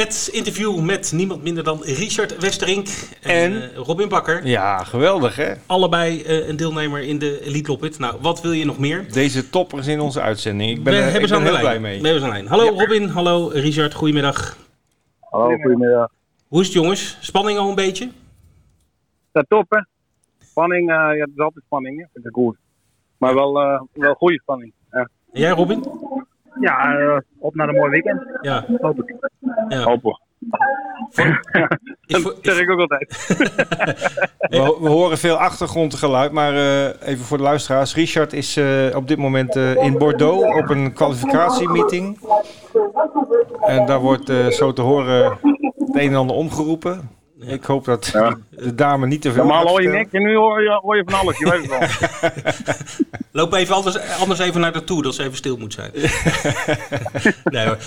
[0.00, 2.86] Het interview met niemand minder dan Richard Westerink
[3.22, 3.62] en, En?
[3.70, 4.46] eh, Robin Bakker.
[4.46, 5.52] Ja, geweldig, hè?
[5.66, 7.98] Allebei eh, een deelnemer in de Elite Loppet.
[7.98, 9.12] Nou, wat wil je nog meer?
[9.12, 10.70] Deze toppers in onze uitzending.
[10.78, 11.80] Ik ben, We er, hebben ik ze ben heel blij lijn.
[11.80, 12.00] mee.
[12.00, 12.60] We hebben ze aan de lijn.
[12.60, 12.80] Hallo Ja.
[12.80, 14.56] Robin, hallo Richard, goedemiddag.
[15.20, 16.10] Hallo, goedemiddag.
[16.48, 17.16] Hoe is het jongens?
[17.20, 18.10] Spanning al een beetje?
[19.32, 19.80] Dat top, hè?
[20.46, 22.04] Spanning, eh, ja, het is altijd spanning, hè?
[22.12, 22.56] Vind ik goed.
[23.18, 24.72] Maar wel, eh, wel goede spanning.
[24.92, 24.98] Ja,
[25.32, 25.84] En jij Robin?
[26.60, 28.22] Ja eh, op naar een mooi weekend.
[28.40, 28.64] Ja.
[28.80, 29.14] Hoop ik.
[29.68, 29.82] ja.
[29.82, 30.20] Hopen.
[32.06, 33.26] Dat zeg ik ook altijd.
[34.50, 37.94] We, we horen veel achtergrondgeluid, maar eh, even voor de luisteraars.
[37.94, 42.18] Richard is eh, op dit moment eh, in Bordeaux op een kwalificatiemeeting.
[43.60, 45.38] En daar wordt eh, zo te horen
[45.78, 47.10] het een en ander omgeroepen.
[47.40, 48.38] Ik hoop dat Ja.
[48.50, 51.02] de dame niet te veel Normaal hoor je niks en nu hoor je, hoor je
[51.06, 51.38] van alles.
[51.38, 51.88] Je weet het wel.
[53.42, 55.90] Loop even anders, anders even naar naartoe, dat ze even stil moet zijn.
[57.44, 57.78] nee hoor.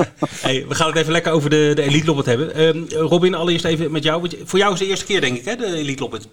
[0.41, 2.53] Hey, we gaan het even lekker over de, de Elite Loppet hebben.
[2.53, 4.29] Ehm, Robin, allereerst even met jou.
[4.43, 6.27] Voor jou is het de eerste keer denk ik, hè, de Elite Loppet.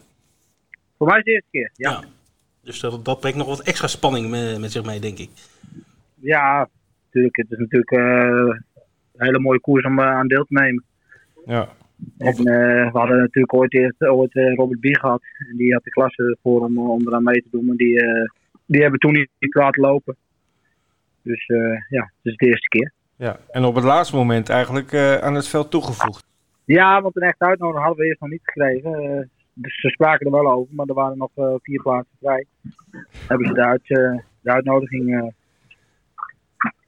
[0.98, 1.70] Voor mij is het de eerste keer.
[1.74, 2.04] Ja, Ja.
[2.64, 5.30] Dus dat, dat brengt nog wat extra spanning met, met zich mee, denk ik.
[6.20, 6.68] ja
[7.04, 7.36] natuurlijk.
[7.36, 7.98] Het is natuurlijk eh,
[9.16, 10.84] een hele mooie koers om eh, aan deel te nemen.
[11.46, 11.68] Ja.
[12.18, 15.22] En, eh, we hadden natuurlijk ooit, eerst, ooit eh, Robert Bie gehad.
[15.50, 17.64] En die had de klasse voor om, om eraan mee te doen.
[17.64, 18.28] Maar die, eh,
[18.66, 20.16] die hebben toen niet, laten lopen.
[21.22, 21.58] Dus eh,
[21.88, 22.92] ja, het is de eerste keer.
[23.16, 23.38] Ja.
[23.50, 26.24] En op het laatste moment eigenlijk eh, aan het veld toegevoegd.
[26.64, 28.94] Ja, want een echte uitnodiging hadden we eerst nog niet gekregen.
[28.94, 32.46] Eh, dus ze spraken er wel over, maar er waren nog eh, vier plaatsen vrij.
[33.28, 35.28] Hebben ze de, uit, eh, de uitnodiging eh,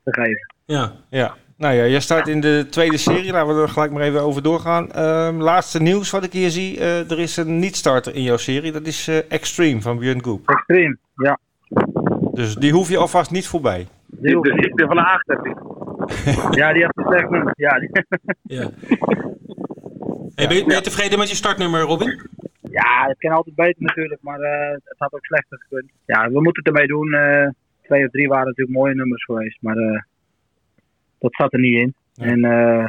[0.04, 0.54] gegeven.
[0.64, 0.92] Ja.
[1.08, 1.36] Ja.
[1.62, 3.32] Nou ja, jij staat in de tweede serie.
[3.32, 4.92] Laten we er gelijk maar even over doorgaan.
[4.92, 6.78] Ehm, laatste nieuws wat ik hier zie.
[6.80, 8.72] eh, er is een niet-starter in jouw serie.
[8.72, 10.48] Dat is eh, Extreme van Björn Goep.
[10.48, 11.38] Extreem, ja.
[12.32, 13.86] Dus die hoef je alvast niet voorbij.
[14.06, 15.56] Die hoeft- ziekte van de acht heb ik.
[16.60, 17.52] ja, die heeft een slecht nummer.
[17.56, 17.90] Ja, die-
[18.42, 18.70] ja.
[20.34, 22.20] Hey, ben, je, ben je tevreden met je startnummer, Robin?
[22.70, 25.90] ja, het kan altijd beter natuurlijk, maar eh, het had ook slechter gekund.
[26.06, 27.12] Ja, we moeten het ermee doen.
[27.12, 27.48] eh,
[27.82, 30.00] twee of drie waren natuurlijk mooie nummers geweest, maar eh,
[31.22, 31.94] dat zat er niet in.
[32.12, 32.24] Ja.
[32.24, 32.86] En eh,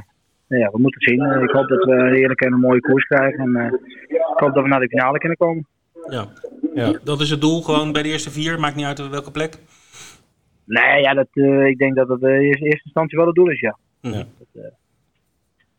[0.60, 1.44] ja, we moeten het zien.
[1.44, 3.40] Ik hoop dat we eerlijk een mooie koers krijgen.
[3.40, 3.74] En eh,
[4.08, 5.68] ik hoop dat we naar de finale kunnen komen.
[6.10, 6.28] Ja.
[6.74, 7.00] Ja.
[7.04, 8.60] Dat is het doel, gewoon bij de eerste vier.
[8.60, 9.54] Maakt niet uit welke plek.
[10.66, 13.50] Nee, ja, dat, eh, ik denk dat het eh, in eerste instantie wel het doel
[13.50, 13.78] is, ja.
[14.02, 14.26] Ja.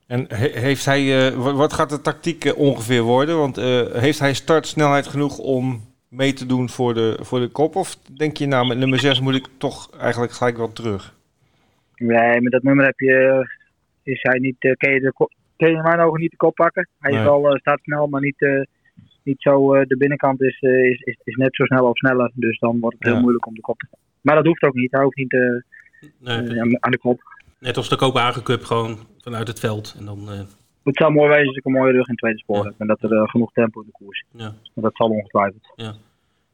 [0.07, 3.37] En he- heeft hij, eh, wa- wat gaat de tactiek ongeveer worden?
[3.39, 7.77] Want eh, heeft hij startsnelheid genoeg om mee te doen voor de, voor de kop?
[7.77, 11.14] Of denk je nou, met nummer 6 moet ik toch eigenlijk gelijk wel terug?
[11.97, 13.47] Nee, met dat nummer heb je,
[14.03, 15.13] is hij niet, eh, kun, je de,
[15.57, 16.89] kun je in mijn ogen niet de kop pakken.
[16.99, 18.61] Hij is wel, eh, staat snel, maar niet, eh,
[19.23, 22.31] niet zo, de binnenkant is, is, is, is net zo snel of sneller.
[22.35, 23.21] Dus dan wordt het heel Ja.
[23.21, 24.09] moeilijk om de kop te pakken.
[24.21, 25.33] Maar dat hoeft ook niet, hij hoeft niet
[26.19, 27.21] Nee, aan, aan de kop.
[27.59, 29.95] net als de Kopenhagen Cup, gewoon vanuit het veld.
[29.99, 30.29] En dan,
[30.85, 32.63] Het zou mooi wezen als ik een mooie rug in het tweede spoor Ja.
[32.65, 32.75] heb.
[32.79, 34.41] En dat er genoeg tempo in de koers is.
[34.41, 34.55] ja.
[34.75, 35.73] Maar dat zal ongetwijfeld.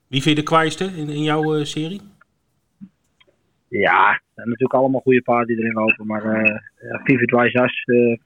[0.07, 2.01] Wie vind je de kwaaiste in, in jouw serie?
[3.71, 6.07] Ja, natuurlijk allemaal goede paarden die erin lopen.
[6.07, 8.19] Maar eh ja, Vivid Wijsas eh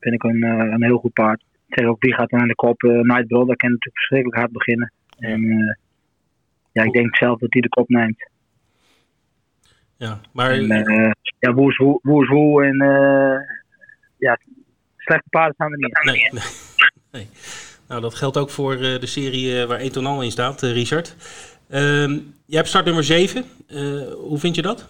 [0.00, 1.44] vind ik een, eh, een heel goed paard.
[1.68, 2.82] Zeg ook, wie gaat dan aan de kop?
[2.82, 4.92] eh Nightbroad, dat kan natuurlijk verschrikkelijk hard beginnen.
[5.18, 5.74] En eh,
[6.72, 8.28] ja, ik denk zelf dat hij de kop neemt.
[9.96, 12.64] Ja, maar En, eh, ja, woe is woe, woe is woe.
[12.64, 13.40] En eh,
[14.18, 14.38] ja,
[14.96, 16.00] slechte paarden staan er niet.
[16.04, 16.42] nee, nee,
[17.12, 17.28] nee.
[17.88, 21.16] Nou, dat geldt ook voor eh, de serie eh, waar Etonal in staat, eh, Richard.
[21.74, 22.10] Ehm,
[22.46, 23.44] jij hebt start nummer 7.
[24.16, 24.88] hoe vind je dat?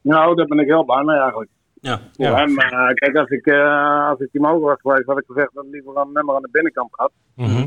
[0.00, 1.50] Nou, daar ben ik heel blij mee eigenlijk.
[1.80, 2.34] Ja, Voor Ja.
[2.36, 5.50] hem, eh, kijk, als ik, eh als ik die mogen was geweest, had ik gezegd
[5.54, 7.12] dat ik liever een nummer aan de binnenkant had.
[7.36, 7.66] Mhm.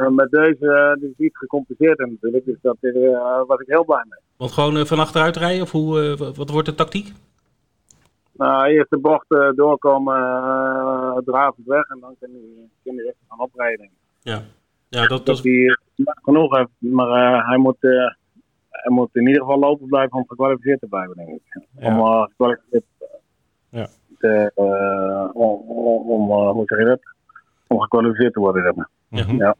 [0.00, 3.84] Eh, met deze, eh, die is iets gecompliceerd natuurlijk, dus daar uh, was ik heel
[3.84, 4.18] blij mee.
[4.36, 7.12] want gewoon eh, van achteruit rijden of hoe, eh, wat- wordt de tactiek?
[8.32, 13.04] Nou, eerst de bocht eh, doorkomen, uh, dravend weg en dan kan hij, kan hij
[13.06, 13.88] echt gaan oprijden.
[14.22, 14.42] Ja,
[14.88, 15.76] ja dat, dat hij
[16.22, 17.90] genoeg heeft, maar eh, hij, moet, eh,
[18.70, 21.40] hij moet in ieder geval lopen blijven om gekwalificeerd te blijven, denk ik.
[21.78, 21.86] Ja.
[21.88, 22.84] Om eh, gekwalificeerd
[23.70, 23.88] Ja.
[24.18, 25.60] te, eh, om,
[26.10, 27.00] om, hoe zeg je dat?
[27.66, 28.88] Om gekwalificeerd te worden, zeg maar.
[29.08, 29.36] Mhm.
[29.36, 29.56] Ja.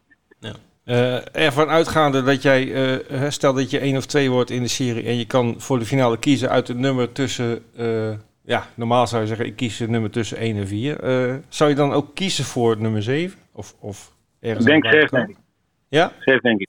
[0.83, 2.73] Eh, ervan uitgaande dat jij,
[3.07, 5.79] eh, stel dat je één of twee wordt in de serie en je kan voor
[5.79, 8.11] de finale kiezen uit het nummer tussen, eh,
[8.41, 10.99] ja, normaal zou je zeggen, ik kies het nummer tussen 1 en 4.
[11.03, 13.39] Eh, zou je dan ook kiezen voor nummer 7?
[13.53, 15.25] Of, of ergens Ik denk buitenkant?
[15.25, 15.43] denk ik.
[15.87, 16.11] Ja?
[16.19, 16.67] Zes, denk ik.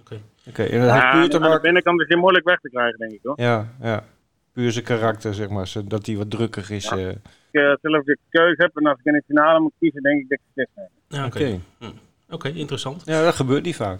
[0.00, 0.20] oké.
[0.48, 2.98] Oké, en dat Ja, puur te aan de binnenkant is hij moeilijk weg te krijgen,
[2.98, 3.34] denk ik hoor.
[3.40, 4.04] Ja, ja.
[4.52, 6.88] Puur zijn karakter, zeg maar, dat hij wat drukkig is.
[6.88, 6.96] Ja.
[6.96, 7.06] eh.
[7.06, 10.02] Als ik uh, zelf de keuze heb en als ik in de finale moet kiezen,
[10.02, 10.88] denk ik dat ik zes neem.
[11.08, 11.38] Ja, Oké.
[11.38, 11.90] Oké, Hm.
[12.34, 13.02] Oké, interessant.
[13.04, 13.98] Ja, dat gebeurt niet vaak.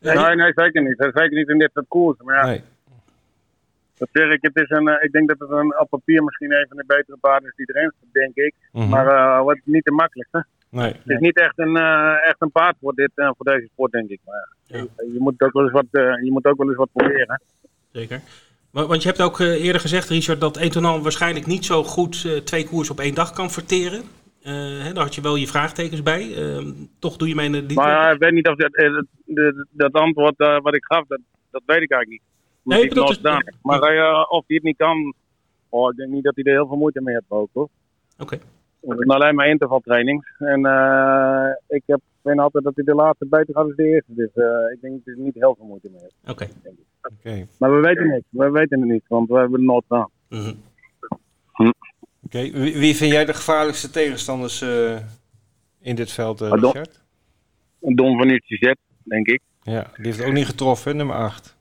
[0.00, 0.96] Eh, Nee, nee, zeker niet.
[0.98, 2.24] Zeker niet in dit soort koersen.
[2.24, 2.62] Maar ja, Nee.
[3.98, 6.52] dat zeg ik, het is een, eh, ik denk dat het een, op papier misschien
[6.52, 8.54] een van de betere paarden is die erin zit, denk ik.
[8.72, 8.88] Mhm.
[8.88, 10.28] Maar uh, wat niet te makkelijk.
[10.32, 10.40] Hè?
[10.70, 10.92] Nee.
[10.92, 13.92] Het is niet echt een, uh, echt een paard voor, dit, uh, voor deze sport,
[13.92, 14.20] denk ik.
[14.24, 14.76] Maar ja.
[14.76, 14.86] Ja.
[14.96, 17.42] je, je, moet ook wel eens wat, uh, je moet ook wel eens wat proberen.
[17.92, 18.20] Zeker.
[18.70, 22.90] Want je hebt ook eerder gezegd, Richard, dat Etonal waarschijnlijk niet zo goed twee koers
[22.90, 24.02] op één dag kan verteren.
[24.82, 26.26] Hè, daar had je wel je vraagtekens bij.
[26.26, 27.74] Uh, toch doe je mij de.
[27.74, 28.72] Maar ik weet niet of dat,
[29.24, 32.22] dat, dat antwoord wat ik gaf, dat, dat weet ik eigenlijk niet.
[32.62, 33.20] Nee, ik bedoel, dus,
[33.62, 33.80] maar
[34.28, 35.14] of hij het niet kan,
[35.68, 37.68] oh, ik denk niet dat hij er heel veel moeite mee heeft ook hoor.
[38.18, 38.34] Oké.
[38.34, 38.40] Okay.
[38.86, 40.34] Alleen maar intervaltraining.
[40.38, 44.14] En uh, ik heb, vind altijd dat hij de laatste beter gaat dan de eerste.
[44.14, 46.14] Dus uh, ik denk dat hij er niet heel veel moeite mee heeft.
[46.22, 46.32] Oké.
[46.32, 46.76] Okay.
[47.20, 47.46] Okay.
[47.58, 48.22] Maar we weten het.
[48.28, 50.10] We weten het niet, want we hebben het nooit gedaan.
[50.28, 50.62] Mm -hmm.
[51.52, 51.62] hm.
[51.62, 51.72] Oké,
[52.22, 52.52] okay.
[52.52, 54.96] wie, wie, vind jij de gevaarlijkste tegenstanders uh,
[55.80, 57.00] in dit veld, uh, Richard?
[57.80, 58.72] Don van Z,
[59.02, 59.40] denk ik.
[59.62, 61.56] Ja, die heeft ook niet getroffen, nummer 8.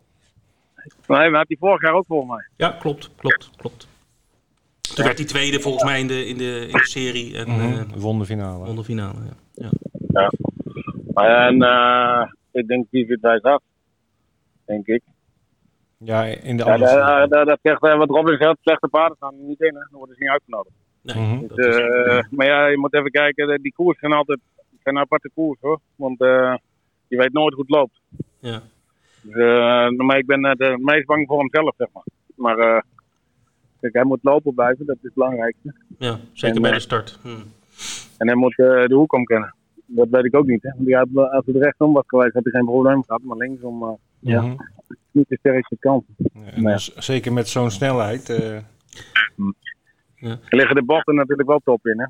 [1.07, 2.47] Nee, maar had hij vorig jaar ook volgens mij.
[2.55, 3.87] Ja, klopt, klopt, klopt.
[4.87, 5.03] Toen ja.
[5.03, 7.37] werd hij tweede volgens mij in de, in de, in de serie.
[7.37, 7.73] En, mm -hmm.
[7.73, 8.65] uh, won de finale.
[8.65, 9.19] Won de finale,
[9.53, 9.69] ja.
[10.11, 10.31] ja.
[11.13, 11.47] ja.
[11.47, 13.61] En uh, ik denk die vindt wij af.
[14.65, 15.01] Denk ik.
[15.97, 19.43] Ja, in de ja, andere dat, dat zegt wat Robin zegt, slechte paarden staan er
[19.43, 19.79] niet in, hè.
[19.89, 20.75] dan worden ze niet uitgenodigd.
[21.01, 21.37] Nee, mm.
[21.37, 21.47] -hmm.
[21.55, 24.39] dus, uh, maar ja, je moet even kijken, die koers zijn altijd
[24.83, 25.79] zijn aparte koers hoor.
[25.95, 26.55] Want uh,
[27.07, 28.01] je weet nooit hoe het loopt.
[28.39, 28.61] Ja.
[29.21, 32.03] Dus, uh, maar ik ben het meest bang voor hemzelf, zeg maar.
[32.35, 32.81] Maar uh,
[33.79, 35.73] kijk, hij moet lopen blijven, dat is het belangrijkste.
[35.97, 37.19] Ja, zeker en, bij de start.
[37.21, 37.29] Hm.
[38.17, 39.55] En hij moet uh, de hoek omkennen.
[39.85, 40.63] Dat weet ik ook niet.
[40.63, 40.69] Hè?
[40.77, 43.21] Want had, als hij er rechtsom was geweest, had hij geen probleem gehad.
[43.23, 44.57] Maar linksom, uh, ja, mm -hmm.
[45.11, 46.05] niet de sterkste kant.
[46.17, 46.73] Ja, nee.
[46.73, 48.29] dus, zeker met zo'n snelheid.
[48.29, 48.57] Uh...
[50.15, 50.31] Ja.
[50.49, 51.99] Er liggen de bochten natuurlijk wel top in.
[51.99, 52.05] Hè?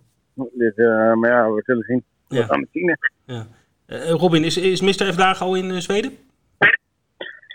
[0.54, 2.04] Dus, uh, maar ja, we zullen zien.
[2.28, 2.46] We ja.
[2.46, 2.98] gaan het zien.
[3.26, 3.48] Ja.
[3.88, 5.14] Uh, Robin, is, is Mr.
[5.14, 6.12] F dagen al in uh, Zweden?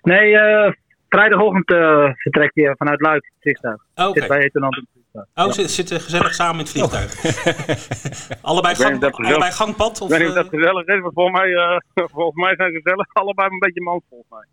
[0.03, 0.73] Nee, uh,
[1.11, 3.85] vrijdagochtend uh, vertrekt hij vanuit Luik, het vliegtuig.
[3.94, 4.20] Oh, okay.
[4.20, 5.27] Zit bij Etonant in het vliegtuig.
[5.35, 5.53] Oh, ja.
[5.53, 7.11] zitten zit gezellig samen in het vliegtuig.
[7.25, 8.42] Oh.
[8.51, 10.01] allebei, gang, allebei gangpad?
[10.01, 11.77] Of, ik weet niet of dat gezellig is, maar volgens mij, uh,
[12.14, 13.07] volgens mij zijn ze gezellig.
[13.12, 14.46] Allebei een beetje mans, volgens mij.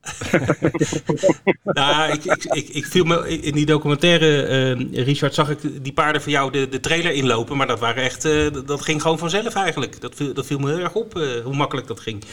[1.79, 5.93] nou, ik, ik, ik, ik viel me in die documentaire, uh, Richard, zag ik die
[5.93, 7.57] paarden voor jou de, de trailer inlopen.
[7.57, 10.01] Maar dat, waren echt, uh, dat ging gewoon vanzelf eigenlijk.
[10.01, 12.23] Dat viel, dat viel me heel erg op, uh, hoe makkelijk dat ging.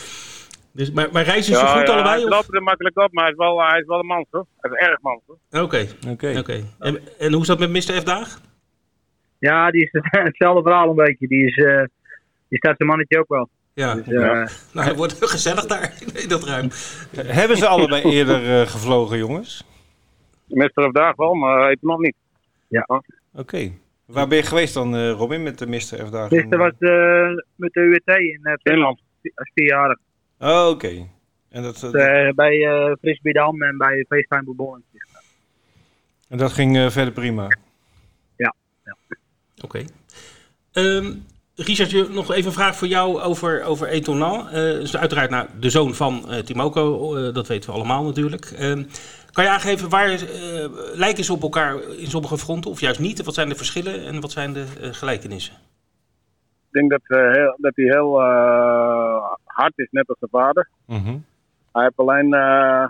[0.75, 2.21] Dus, maar, maar reizen ze ja, goed ja, allebei?
[2.21, 4.47] Hij loopt er makkelijk op, maar hij is wel, hij is wel een mans hoor.
[4.61, 5.39] Hij is erg mans hoor.
[5.51, 5.89] Oké, okay.
[6.01, 6.11] oké.
[6.11, 6.39] Okay.
[6.39, 6.65] Okay.
[6.79, 8.01] En, en hoe is dat met Mr.
[8.01, 8.41] F Daag?
[9.39, 9.91] Ja, die is
[10.31, 11.29] hetzelfde verhaal een beetje.
[11.29, 11.83] Die, is, eh,
[12.49, 13.49] die staat zijn mannetje ook wel.
[13.75, 14.43] Ja, Dus, Ja.
[14.43, 16.69] eh, nou, het wordt gezellig daar in dat ruim.
[17.17, 19.65] Hebben ze allebei eerder eh, gevlogen, jongens?
[20.47, 22.15] Mister of Daag wel, maar even nog niet.
[23.35, 23.73] Oké.
[24.07, 25.79] Waar ben je geweest dan, eh, Robin, met de Mr.
[25.79, 26.39] F dagen?
[26.39, 29.01] Gisteren was eh, met de UWT in Finland.
[29.35, 29.99] als vierjarig.
[30.39, 31.09] Oh, oké.
[31.51, 34.85] En dat, eh, Eh, bij eh Frisbee Dam en bij FaceTime Bourbon.
[36.29, 37.47] en dat ging eh, verder prima.
[39.63, 39.85] Oké.
[40.73, 41.13] Ehm,
[41.55, 44.49] Richard, nog even een vraag voor jou over, over Etonan.
[44.49, 48.45] Eh is uiteraard nou, de zoon van eh, Timoko, eh, dat weten we allemaal natuurlijk.
[48.45, 48.83] Ehm,
[49.33, 53.25] kan je aangeven waar eh, lijken ze op elkaar in sommige fronten of juist niet?
[53.25, 55.55] Wat zijn de verschillen en wat zijn de eh, gelijkenissen?
[56.73, 60.69] Ik denk dat, eh, heel, dat hij heel eh, hard is, net als zijn vader.
[60.87, 61.17] Mhm.
[61.73, 62.35] Hij heeft alleen.
[62.35, 62.87] eh,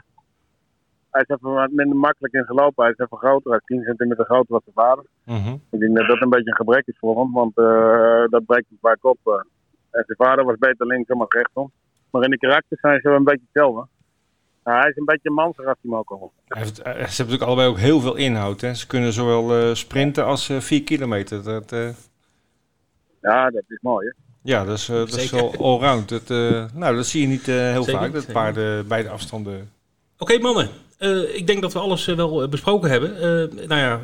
[1.11, 2.83] hij is even wat minder makkelijk in gelopen.
[2.85, 3.51] Hij is even groter.
[3.51, 5.05] Hij is 10 centimeter groter als zijn vader.
[5.25, 5.55] Mhm.
[5.71, 8.69] Ik denk dat dat een beetje een gebrek is voor hem, want eh, dat breekt
[8.69, 9.19] hem vaak op.
[9.25, 9.33] eh.
[9.91, 11.71] En zijn vader was beter linksom als rechtsom.
[12.11, 13.87] Maar in de karakter zijn ze wel een beetje hetzelfde.
[14.65, 16.33] Nou, hij is een beetje manser als hij hem ook al.
[16.49, 18.61] Ze hebben natuurlijk allebei ook heel veel inhoud.
[18.61, 18.75] Hè?
[18.75, 21.43] Ze kunnen zowel sprinten als eh 4 kilometer.
[21.45, 21.71] Dat,
[23.21, 24.07] Ja, dat is mooi.
[24.07, 24.13] Hè?
[24.45, 26.09] Ja, dat is, eh, dat is wel allround.
[26.09, 29.09] Dat, eh, nou, dat zie je niet eh, heel Zeker vaak, dat zeker paarden beide
[29.09, 29.71] afstanden...
[30.19, 33.17] Oké mannen, Eh, ik denk dat we alles wel besproken hebben.
[33.17, 34.01] Eh, nou ja,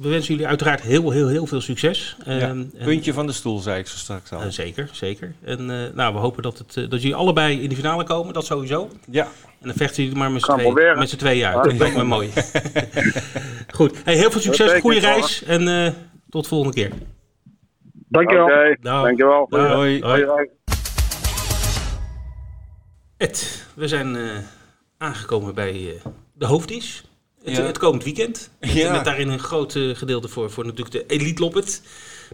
[0.00, 2.16] we wensen jullie uiteraard heel, heel, heel veel succes.
[2.24, 4.50] Ja, Ehm, en- puntje van de stoel, zei ik zo straks al.
[4.52, 5.34] Zeker, zeker.
[5.44, 8.44] En eh, nou, we hopen dat, het, dat jullie allebei in de finale komen, dat
[8.46, 8.88] sowieso.
[9.10, 9.24] Ja,
[9.60, 11.54] En dan vechten jullie maar met z'n tweeën, tweeën uit.
[11.54, 12.30] Ja, dat lijkt me mooi.
[13.76, 15.92] Goed, hey, heel veel succes, goede reis en eh,
[16.30, 16.90] tot de volgende keer.
[18.14, 18.44] Dankjewel.
[18.44, 19.02] Oké, Dag.
[19.04, 19.46] dankjewel.
[19.50, 20.02] Hoi.
[20.02, 20.24] Hoi.
[20.24, 20.48] Hoi.
[23.16, 24.22] Ed, we zijn eh,
[24.98, 27.00] aangekomen bij eh, de hoofddish.
[27.44, 27.62] Het, Ja.
[27.62, 28.50] het komend weekend.
[28.60, 28.92] Ja.
[28.92, 31.82] Met daarin een groot eh, gedeelte voor, voor natuurlijk de Elite Loppet.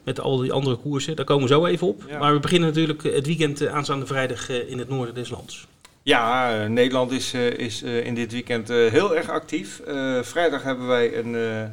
[0.05, 1.17] Met al die andere koersen.
[1.17, 2.03] Daar komen we zo even op.
[2.09, 2.19] Ja.
[2.19, 5.67] Maar we beginnen natuurlijk het weekend aanstaande vrijdag in het noorden des lands.
[6.03, 9.81] Ja, Nederland is, eh, is eh, in dit weekend eh, heel erg actief.
[9.81, 11.65] Eh, vrijdag hebben wij een eh,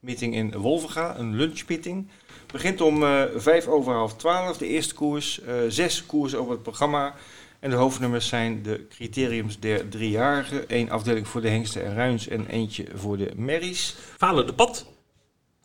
[0.00, 2.08] meeting in Wolvenga, een lunchmeeting.
[2.54, 5.40] Begint om eh, vijf over half twaalf, de eerste koers.
[5.40, 7.14] eh, zes koersen op het programma.
[7.60, 10.64] En de hoofdnummers zijn de criteriums der driejarigen.
[10.66, 13.96] Eén afdeling voor de hengsten en ruins en eentje voor de merries.
[14.16, 14.86] Falen de pad.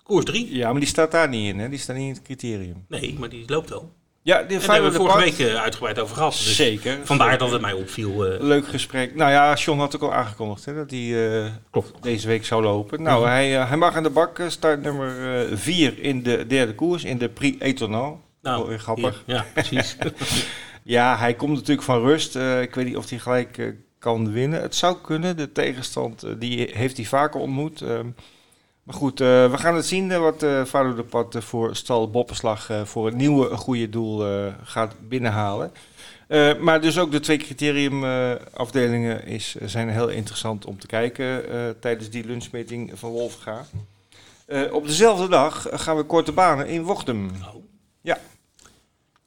[0.03, 0.55] Koers 3.
[0.55, 1.69] Ja, maar die staat daar niet in, hè?
[1.69, 2.85] Die staat niet in het criterium.
[2.87, 3.93] Nee, maar die loopt wel.
[4.21, 6.31] Ja, de En daar hebben we vorige week eh, uitgebreid over gehad.
[6.31, 6.97] Dus Zeker.
[7.03, 8.25] vandaar dat het mij opviel.
[8.25, 9.15] eh, Leuk gesprek.
[9.15, 12.03] Nou ja, John had ook al aangekondigd hè, dat hij eh, Klopt.
[12.03, 13.01] deze week zou lopen.
[13.01, 13.29] Nou, Mhm.
[13.31, 14.41] hij, hij mag aan de bak.
[14.47, 18.21] Start nummer 4 in de derde koers, in de Prix Etonal.
[18.41, 19.23] nou, weer grappig.
[19.25, 19.35] hier.
[19.35, 19.95] Ja, precies.
[20.83, 22.35] Ja, hij komt natuurlijk van rust.
[22.35, 24.61] Ik weet niet of hij gelijk kan winnen.
[24.61, 25.37] Het zou kunnen.
[25.37, 27.83] De tegenstand die heeft hij vaker ontmoet.
[28.89, 32.09] Maar goed, eh, we gaan het zien eh, wat eh Vader de Pad voor Stal
[32.09, 34.23] Boppenslag voor het nieuwe goede doel
[34.63, 35.71] gaat binnenhalen.
[36.59, 41.43] Maar dus ook de twee criteriumafdelingen is zijn heel interessant om te kijken
[41.79, 43.65] tijdens die lunchmeeting van Wolfga.
[44.71, 47.31] Op dezelfde dag gaan we korte banen in Wochtem.
[47.41, 47.63] Oh.
[48.01, 48.17] Ja.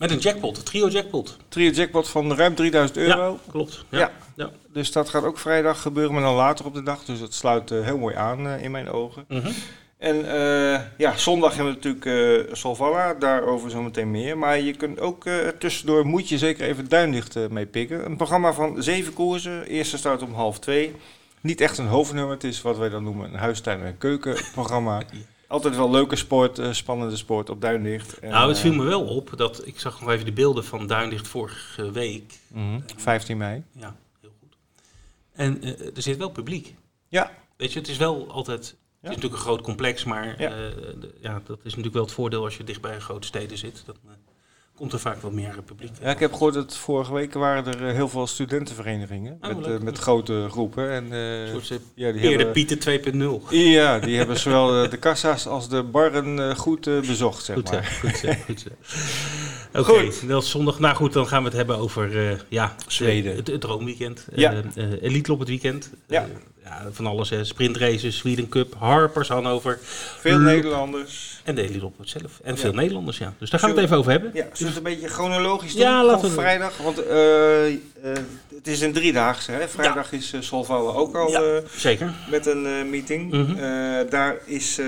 [0.02, 1.36] Met een jackpot, een trio jackpot.
[1.48, 3.32] Trio jackpot van ruim 3000 euro.
[3.32, 3.84] Ja, klopt.
[3.88, 3.98] Ja.
[3.98, 4.10] Ja.
[4.36, 4.50] Ja.
[4.72, 7.04] Dus dat gaat ook vrijdag gebeuren, maar dan later op de dag.
[7.04, 9.24] Dus dat sluit eh, heel mooi aan eh, in mijn ogen.
[9.28, 9.50] Mhm.
[9.98, 14.38] En eh, ja, zondag hebben we natuurlijk Solvalla, daarover zometeen meer.
[14.38, 15.24] Maar je kunt ook
[15.58, 18.04] tussendoor, moet je zeker even Duinlicht mee pikken.
[18.04, 20.94] Een programma van zeven koersen, eerste start om half twee.
[21.40, 25.02] Niet echt een hoofdnummer, het is wat wij dan noemen een huistuin- en keukenprogramma.
[25.52, 28.18] Altijd wel leuke sport, eh, spannende sport op Duinlicht.
[28.18, 30.64] En, Nou, het viel eh, me wel op dat ik zag nog even de beelden
[30.64, 32.38] van Duinlicht vorige week.
[32.48, 33.62] mhm, 15 mei.
[33.72, 34.56] Ja, heel goed.
[35.32, 36.74] En eh, er zit wel publiek.
[37.08, 37.30] Ja.
[37.56, 38.58] Weet je, het is wel altijd.
[38.60, 40.56] Het is natuurlijk een groot complex, maar Ja.
[40.56, 40.70] ja.
[41.20, 43.82] ja, dat is natuurlijk wel het voordeel als je dicht bij grote steden zit.
[43.86, 43.96] Dan
[44.82, 45.90] komt er vaak wel meer publiek.
[46.00, 49.66] Ja, ik heb gehoord dat vorige week waren er eh, heel veel studentenverenigingen Oh, met,
[49.66, 50.90] eh, met grote groepen.
[50.90, 53.42] En, eh, soort eh, ja, die hebben, Pieten 2.0.
[53.50, 57.84] ja, die hebben zowel de kassa's als de barren goed bezocht, zeg Goed maar.
[58.00, 58.66] goed zo, goed.
[59.74, 60.28] Oké, Goed.
[60.28, 60.78] dat is zondag.
[60.78, 63.36] Nou goed, dan gaan we het hebben over ja, Zweden.
[63.36, 64.26] Het, het droomweekend.
[64.34, 64.52] Ja.
[64.52, 65.90] Eh, eh, Elite op het weekend.
[66.06, 66.26] Ja.
[66.64, 67.30] Ja, van alles.
[67.30, 67.44] hè.
[67.44, 69.78] Sprintraces, Sweden Cup, Harpers, Hannover.
[70.20, 71.40] Veel Nederlanders.
[71.44, 72.40] En de Elite zelf.
[72.42, 72.60] En Ja.
[72.60, 73.34] veel Nederlanders, ja.
[73.38, 74.30] Dus daar gaan we het even over hebben.
[74.34, 75.80] Ja, zullen we het een beetje chronologisch doen?
[75.82, 77.76] Ja, Van laten we- vrijdag, want eh, eh,
[78.54, 79.50] het is een driedaagse.
[79.52, 79.68] Hè?
[79.68, 81.36] Vrijdag is uh, Solvalla ook al
[81.76, 82.12] Zeker.
[82.30, 83.30] met een meeting.
[83.32, 83.54] Mhm.
[84.10, 84.80] Daar is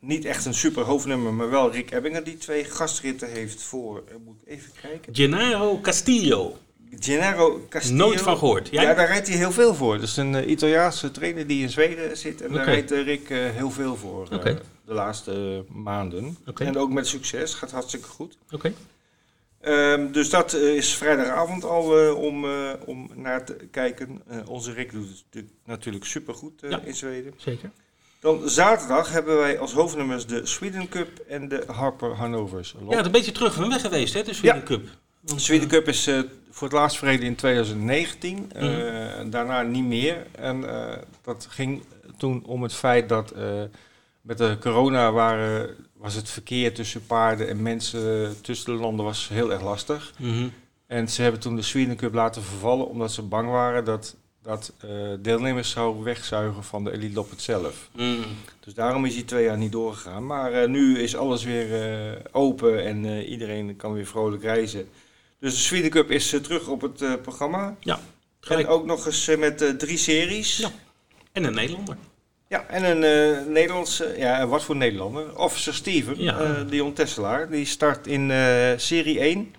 [0.00, 4.36] niet echt een super hoofdnummer, maar wel Rick Ebbingen die twee gastritten heeft voor, moet
[4.44, 5.14] ik even kijken.
[5.14, 6.58] Gennaro Castillo.
[7.00, 7.96] Gennaro Castillo.
[7.96, 8.68] Nooit van gehoord.
[8.70, 8.82] Jij?
[8.84, 9.94] Ja, daar rijdt hij heel veel voor.
[9.94, 12.42] Dat is een eh, Italiaanse trainer die in Zweden zit.
[12.42, 14.28] En daar rijdt eh, Rick eh, heel veel voor
[14.84, 16.36] de laatste maanden.
[16.54, 17.54] En ook met succes.
[17.54, 18.38] Gaat hartstikke goed.
[18.50, 18.72] Oké.
[19.60, 22.46] Ehm, dus dat is vrijdagavond al om,
[22.86, 24.22] om naar te kijken.
[24.46, 26.80] Onze Rick doet het natuurlijk- supergoed Ja.
[26.84, 27.34] in Zweden.
[27.36, 27.70] Zeker.
[28.20, 32.74] Dan zaterdag hebben wij als hoofdnummers de Sweden Cup en de Harper Hannovers.
[32.78, 34.88] Ja, het is een beetje terug van weg geweest, hè, de Sweden Cup.
[35.20, 38.50] De Sweden Cup is eh, voor het laatst verreden in 2019.
[38.54, 38.64] Mhm.
[38.64, 40.26] Eh, daarna niet meer.
[40.32, 41.82] En eh, dat ging
[42.16, 43.34] toen om het feit dat
[44.20, 49.28] met de corona waren, was het verkeer tussen paarden en mensen tussen de landen was
[49.28, 50.12] heel erg lastig.
[50.18, 50.48] mhm.
[50.86, 54.72] En ze hebben toen de Sweden Cup laten vervallen omdat ze bang waren dat, dat
[55.20, 57.88] deelnemers zou wegzuigen van de Elite Loppet zelf.
[57.92, 58.24] Mm.
[58.60, 60.26] Dus daarom is die twee jaar niet doorgegaan.
[60.26, 61.68] Maar nu is alles weer
[62.32, 64.88] open en iedereen kan weer vrolijk reizen.
[65.40, 67.76] Dus de Sweden Cup is eh, terug op het eh, programma.
[68.40, 68.66] Gelijk.
[68.66, 70.56] En ook nog eens eh, met drie series.
[70.56, 70.70] Ja.
[71.32, 71.96] En een Nederlander.
[72.48, 75.38] Ja, en een eh Nederlandse, ja, wat voor Nederlander?
[75.38, 76.38] Officer Steven, Ja.
[76.40, 77.50] eh, Dion Tesselaar.
[77.50, 78.32] Die start in
[78.76, 79.54] serie 1.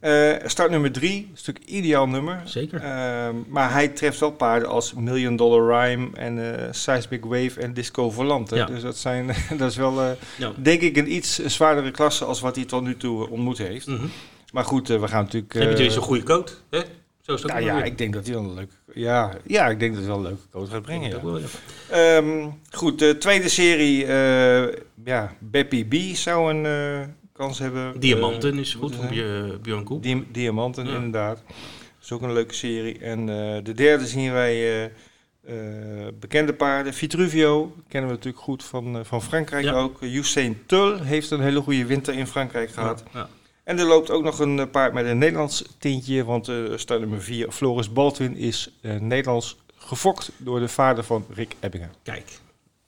[0.00, 2.40] Eh, start nummer 3, een stuk ideaal nummer.
[2.44, 2.80] Zeker.
[2.82, 8.10] Ehm, maar hij treft wel paarden als Million Dollar Rhyme en Seismic Wave en Disco
[8.10, 8.56] Volante.
[8.56, 8.66] Ja.
[8.66, 9.26] Dus dat, zijn,
[9.58, 10.52] dat is wel, Ja.
[10.56, 13.86] denk ik, een iets zwaardere klasse als wat hij tot nu toe ontmoet heeft.
[13.86, 14.06] Mhm.
[14.52, 15.52] Maar goed, eh, we gaan natuurlijk...
[15.52, 16.62] Heb je eh, dus een goede coat?
[16.70, 16.80] Hè?
[17.20, 18.72] Zo is nou wel ja, ik denk dat hij wel een leuke...
[18.94, 21.10] Ja, ja, ik denk dat hij wel een leuke coach gaat brengen.
[21.10, 21.22] Ja.
[21.24, 21.46] wel, ja.
[21.90, 24.66] Ehm, goed, de tweede serie, eh
[25.04, 28.00] ja, Beppy B zou een eh, kans hebben.
[28.00, 29.60] Diamanten eh, is goed zijn.
[29.62, 30.02] Björn- Koep.
[30.02, 30.94] Di- Diamanten, Ja.
[30.94, 31.36] inderdaad.
[31.46, 31.56] Dat
[32.02, 32.98] is ook een leuke serie.
[32.98, 36.94] En eh, de derde zien wij eh, eh, bekende paarden.
[36.94, 40.02] Vitruvio, kennen we natuurlijk goed van, eh, van Frankrijk ook.
[40.02, 43.02] Usain Tull heeft een hele goede winter in Frankrijk gehad.
[43.12, 43.28] Ja.
[43.68, 46.24] En er loopt ook nog een eh, paard met een Nederlands tintje.
[46.24, 51.26] Want eh start nummer 4, Floris Baldwin, is eh, Nederlands gefokt door de vader van
[51.34, 51.92] Rick Ebbingen.
[52.02, 52.38] Kijk,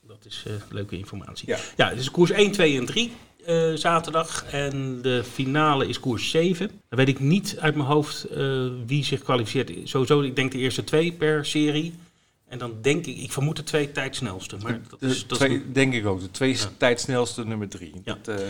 [0.06, 1.48] dat is leuke informatie.
[1.48, 1.58] Ja.
[1.76, 3.12] Ja, het is koers 1, 2 en 3
[3.44, 4.44] eh, zaterdag.
[4.44, 6.70] En de finale is koers 7.
[6.88, 8.26] Dan weet ik niet uit mijn hoofd
[8.86, 9.70] wie zich kwalificeert.
[9.84, 11.94] Sowieso, ik denk de eerste twee per serie.
[12.48, 14.56] En dan denk ik, ik vermoed de twee tijdsnelste.
[14.62, 16.20] Maar dat De is, dat is denk ik ook.
[16.20, 16.58] De twee Ja.
[16.76, 17.92] tijdsnelste nummer drie.
[18.04, 18.18] Ja.
[18.22, 18.40] Dat,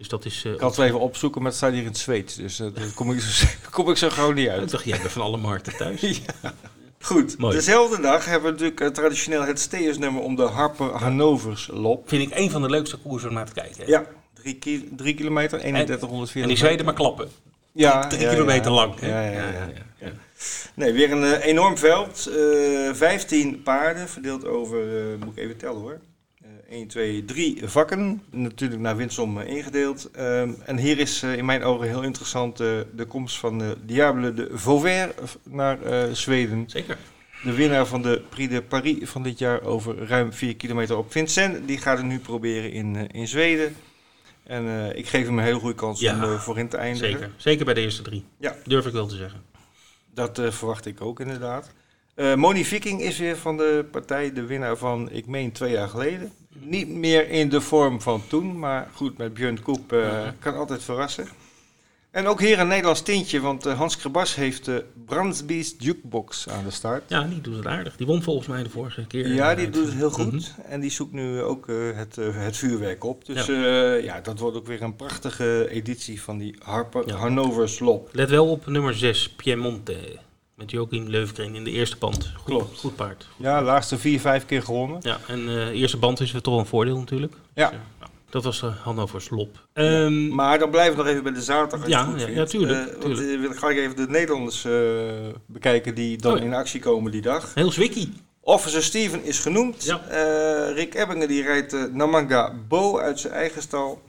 [0.00, 0.42] dus dat is...
[0.46, 2.34] eh, ik had het wel even opzoeken, maar het staat hier in het Zweeds.
[2.34, 4.70] Dus eh, daar kom ik, zo, kom ik zo gauw niet ik uit.
[4.70, 6.00] dacht, jij bent van alle markten thuis.
[7.02, 7.56] Goed, Mooi.
[7.56, 12.08] dezelfde dag hebben we natuurlijk eh, traditioneel het steersnummer om de Harper Hannovers lop.
[12.08, 13.84] Vind ik een van de leukste koersen om naar te kijken.
[13.84, 13.90] hè.
[13.90, 17.28] Ja, drie, ki- drie kilometer, 3140 En die Zweden maar klappen.
[17.72, 18.76] ja, Drie ja, kilometer ja.
[18.76, 18.94] lang.
[19.00, 19.30] Ja, ja,
[19.98, 20.12] ja.
[20.74, 22.26] Nee, weer een enorm veld.
[22.26, 24.78] eh 15 paarden, verdeeld over,
[25.24, 26.00] moet ik even tellen hoor.
[26.70, 28.22] Eh 1, 2, 3 vakken.
[28.30, 30.10] Natuurlijk naar winstsom eh, ingedeeld.
[30.10, 33.68] Ehm, en hier is eh, in mijn ogen heel interessant eh, de komst van eh
[33.84, 35.78] Diable de Vauvert naar
[36.12, 36.64] Zweden.
[36.66, 36.98] Zeker.
[37.42, 41.12] De winnaar van de Prix de Paris van dit jaar over ruim 4 kilometer op
[41.12, 41.68] Vincent.
[41.68, 43.76] Die gaat het nu proberen in, in Zweden.
[44.42, 47.10] En ik geef hem een hele goede kans Ja, om voorin te eindigen.
[47.10, 47.30] Zeker.
[47.36, 48.24] Zeker bij de eerste drie.
[48.38, 48.56] Ja.
[48.64, 49.42] Durf ik wel te zeggen.
[50.14, 51.72] Dat verwacht ik ook inderdaad.
[52.20, 55.88] Eh Moni Viking is weer van de partij de winnaar van, ik meen, twee jaar
[55.88, 56.32] geleden.
[56.58, 60.34] Niet meer in de vorm van toen, maar goed, met Björn Koep Ja.
[60.38, 61.28] kan altijd verrassen.
[62.10, 66.64] En ook hier een Nederlands tintje, want eh, Hans Krebas heeft de Brandsby's Jukebox aan
[66.64, 67.02] de start.
[67.06, 67.96] Ja, die doet het aardig.
[67.96, 69.28] Die won volgens mij de vorige keer.
[69.34, 70.32] Ja, die doet het heel goed.
[70.32, 70.60] Mhm.
[70.68, 73.24] En die zoekt nu ook het, het vuurwerk op.
[73.24, 73.92] Dus ja.
[73.94, 77.14] ja, dat wordt ook weer een prachtige editie van die Harper Ja.
[77.16, 78.08] Hannover Slop.
[78.12, 80.18] Let wel op nummer 6, Piemonte.
[80.60, 82.32] Met Joachim Leufkring in de eerste band.
[82.36, 82.78] Goed, Klopt.
[82.78, 83.28] Goed paard.
[83.36, 84.98] Ja, laatste vier, vijf keer gewonnen.
[85.02, 87.32] Ja, en eh, de eerste band is weer toch een voordeel natuurlijk.
[87.54, 87.68] Ja.
[87.70, 89.66] Dus, eh, nou, dat was uh, Hannover Slop.
[89.72, 91.88] Ehm, Maar dan blijven we nog even bij de zaterdag.
[91.88, 93.28] Ja, goed ja, ja, tuurlijk, Eh, want, tuurlijk.
[93.34, 94.72] eh, wil- ga ik even de Nederlanders eh,
[95.46, 97.54] bekijken die dan Oh in actie komen die dag.
[97.54, 98.12] heel zwikkie.
[98.40, 99.86] Officer Steven is genoemd.
[100.08, 104.02] Eh, Rick Ebbingen die rijdt eh, Namanga Bo uit zijn eigen stal.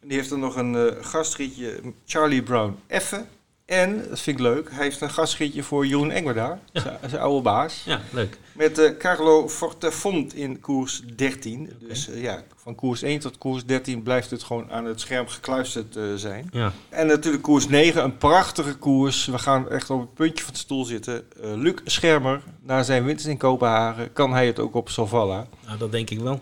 [0.00, 3.24] En Die heeft er nog een eh, gastrietje, Charlie Brown Effe.
[3.72, 6.98] En, dat vind ik leuk, hij heeft een gastrietje voor Jeroen Engwerda, Ja.
[7.08, 7.82] zijn- oude baas.
[7.84, 8.38] Ja, leuk.
[8.52, 11.72] Met eh, Carlo Fortefont in koers 13.
[11.80, 15.28] Dus eh, ja, van koers 1 tot koers 13 blijft het gewoon aan het scherm
[15.28, 16.48] gekluisterd eh, zijn.
[16.52, 16.72] Ja.
[16.88, 19.26] En natuurlijk koers 9, een prachtige koers.
[19.26, 21.24] We gaan echt op het puntje van de stoel zitten.
[21.40, 25.46] Luc Schermer, na zijn winst in Kopenhagen, kan hij het ook op Solvalla.
[25.66, 26.40] Nou, dat denk ik wel.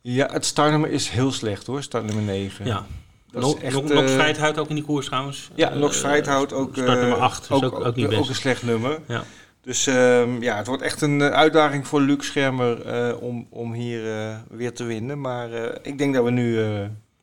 [0.00, 2.66] Ja, het startnummer is heel slecht hoor, startnummer 9.
[2.66, 2.86] Ja.
[3.34, 5.50] Nog nog eh, Strijdhout ook in die koers trouwens.
[5.54, 6.72] Ja, Eh, nog Strijdhout ook.
[6.72, 8.20] Start eh, nummer 8, dus ook, ook, niet best.
[8.20, 8.98] ook een slecht nummer.
[9.08, 9.24] Ja.
[9.60, 13.72] Dus ehm, ja, het wordt echt een eh, uitdaging voor Luc Schermer eh, om, om
[13.72, 15.20] hier eh, weer te winnen.
[15.20, 16.80] Maar eh, ik denk dat we nu eh,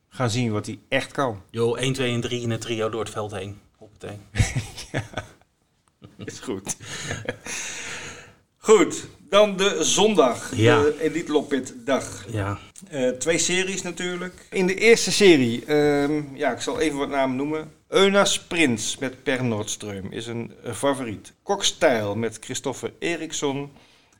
[0.08, 1.42] gaan zien wat hij echt kan.
[1.50, 3.58] Jo, 1, 2 en 3 in het trio door het veld heen.
[3.76, 4.18] Hoppatee.
[6.24, 6.76] is goed.
[8.58, 10.52] goed, dan de zondag.
[10.56, 10.82] Ja.
[10.82, 12.24] De Elite Loppet dag.
[12.30, 12.58] Ja,
[12.88, 14.46] Eh, twee series natuurlijk.
[14.50, 17.70] In de eerste serie, ehm, ja, ik zal even wat namen noemen.
[17.88, 21.32] Eunas Prins met Per Nordström is een eh, favoriet.
[21.42, 23.70] Kokstijl met Christopher Eriksson.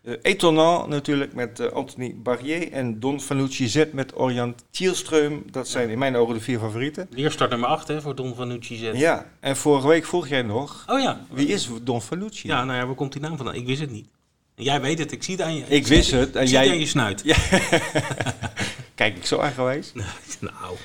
[0.03, 2.73] Eh Étonnant natuurlijk met Anthony Barrier.
[2.73, 5.51] En Don Fanucci Z met Orion Thielström.
[5.51, 7.07] Dat zijn in mijn ogen de vier favorieten.
[7.11, 8.91] weer start nummer 8 hè, voor Don Vanucci Z.
[8.95, 11.21] Ja, en vorige week vroeg jij nog, Oh ja.
[11.31, 12.49] wie is Don Fanucci?
[12.49, 13.55] Ja, nou ja, waar komt die naam vandaan?
[13.55, 14.07] Ik wist het niet.
[14.55, 15.65] Jij weet het, ik zie het aan je.
[15.69, 17.21] Ik wist het, en ik zie jij- het aan je snuit.
[17.25, 17.37] Ja.
[18.95, 20.01] Kijk, ik zo aangewezen?
[20.41, 20.77] Nou,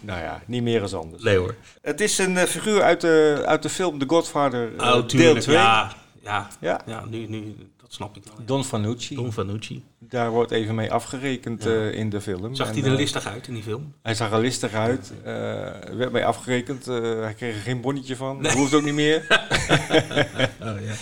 [0.00, 1.22] Nou ja, niet meer als anders.
[1.22, 1.54] nee hoor.
[1.82, 5.06] Het is een eh, figuur uit de, uit de film The Godfather eh, Oh, deel
[5.06, 5.40] tuurlijk.
[5.40, 5.56] 2.
[5.56, 5.92] Ja,
[6.22, 6.80] ja, Ja.
[6.86, 7.56] ja nu, nu,
[7.94, 8.30] snap ik ja.
[8.44, 9.14] Don Fanucci.
[9.14, 9.84] Don Vanucci.
[9.98, 11.70] Daar wordt even mee afgerekend Ja.
[11.70, 12.54] eh, in de film.
[12.54, 13.94] Zag En, hij er eh, listig uit in die film?
[14.02, 15.12] Hij zag er listig uit.
[15.24, 16.88] eh, Er werd mee afgerekend.
[16.88, 18.34] eh, hij kreeg er geen bonnetje van.
[18.34, 18.42] Nee.
[18.42, 19.26] Dat hoeft ook niet meer.
[20.62, 20.94] Oh, ja.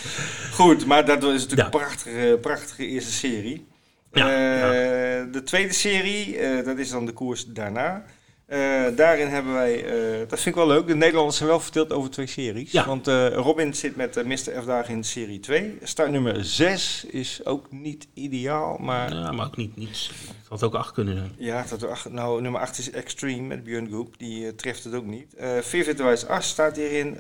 [0.53, 1.64] Goed, maar dat is natuurlijk Ja.
[1.64, 3.66] een prachtige, prachtige eerste serie.
[4.12, 8.05] Ja, Eh, De tweede serie, eh, dat is dan de koers daarna.
[8.53, 11.93] Eh, daarin hebben wij, eh, dat vind ik wel leuk, de Nederlanders zijn wel verdeeld
[11.93, 12.71] over twee series.
[12.73, 12.87] Ja.
[12.87, 14.37] Want eh, Robin zit met uh, Mr.
[14.63, 15.79] F dagen in serie 2.
[15.83, 20.11] Start nummer 6 is ook niet ideaal, maar Ja, maar ook niet, niet.
[20.27, 21.33] Het had ook 8 kunnen zijn.
[21.39, 24.15] ja, dat, ach- nou, nummer 8 is Extreme met Björn Goep.
[24.19, 25.35] Die treft het ook niet.
[25.35, 27.17] Eh Vivid Wijs As staat hierin.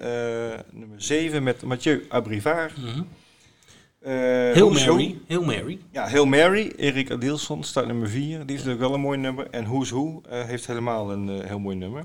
[0.72, 2.76] Nummer 7 met Mathieu Abrivard.
[2.76, 2.86] Mhm.
[2.88, 3.00] Eh,
[4.02, 5.20] Heel Who's Mary.
[5.26, 5.78] Heel Mary.
[5.92, 6.72] Ja, Heel Mary.
[6.76, 8.38] Erik Adilson staat nummer 4.
[8.46, 9.50] Die is natuurlijk wel een mooi nummer.
[9.50, 12.04] En Who's Who eh, heeft helemaal een eh, heel mooi nummer.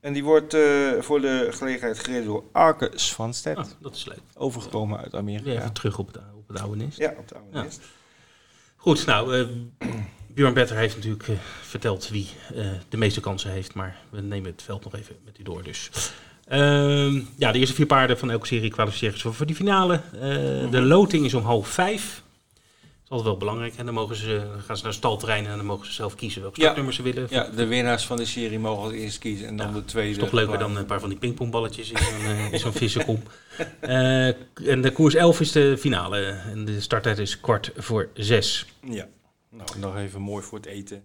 [0.00, 3.58] En die wordt eh, voor de gelegenheid gereden door Arke Svanstedt.
[3.58, 4.20] Oh, dat is leuk.
[4.34, 5.50] Overgekomen uit Amerika.
[5.50, 6.98] Even terug op het, op het oude nest.
[6.98, 7.62] Ja, op de oude Ja.
[7.62, 7.80] nest.
[8.76, 9.46] Goed, nou, eh
[10.34, 14.50] Björn Better heeft natuurlijk eh, verteld wie eh, de meeste kansen heeft, maar we nemen
[14.50, 15.62] het veld nog even met u door.
[15.62, 15.90] Dus.
[16.50, 20.00] Ehm, ja, de eerste vier paarden van elke serie kwalificeren zich voor die finale.
[20.12, 20.20] Eh,
[20.70, 22.22] De loting is om half vijf.
[22.54, 23.74] Dat is altijd wel belangrijk.
[23.76, 26.14] En dan, mogen ze, dan gaan ze naar het stalterrein en dan mogen ze zelf
[26.14, 26.60] kiezen welk Ja.
[26.62, 27.26] startnummer ze willen.
[27.30, 29.46] Ja, de winnaars van de serie mogen als eerst kiezen.
[29.46, 30.10] En dan Ja, de tweede.
[30.10, 33.22] is toch leuker dan een paar van die pingpongballetjes in zo'n eh, in zo'n vissenkom.
[33.80, 34.26] Eh,
[34.68, 36.20] en de koers 11 is de finale.
[36.26, 38.66] En de starttijd is kwart voor zes.
[38.84, 39.06] Ja.
[39.50, 41.02] Nou, nog even mooi voor het eten.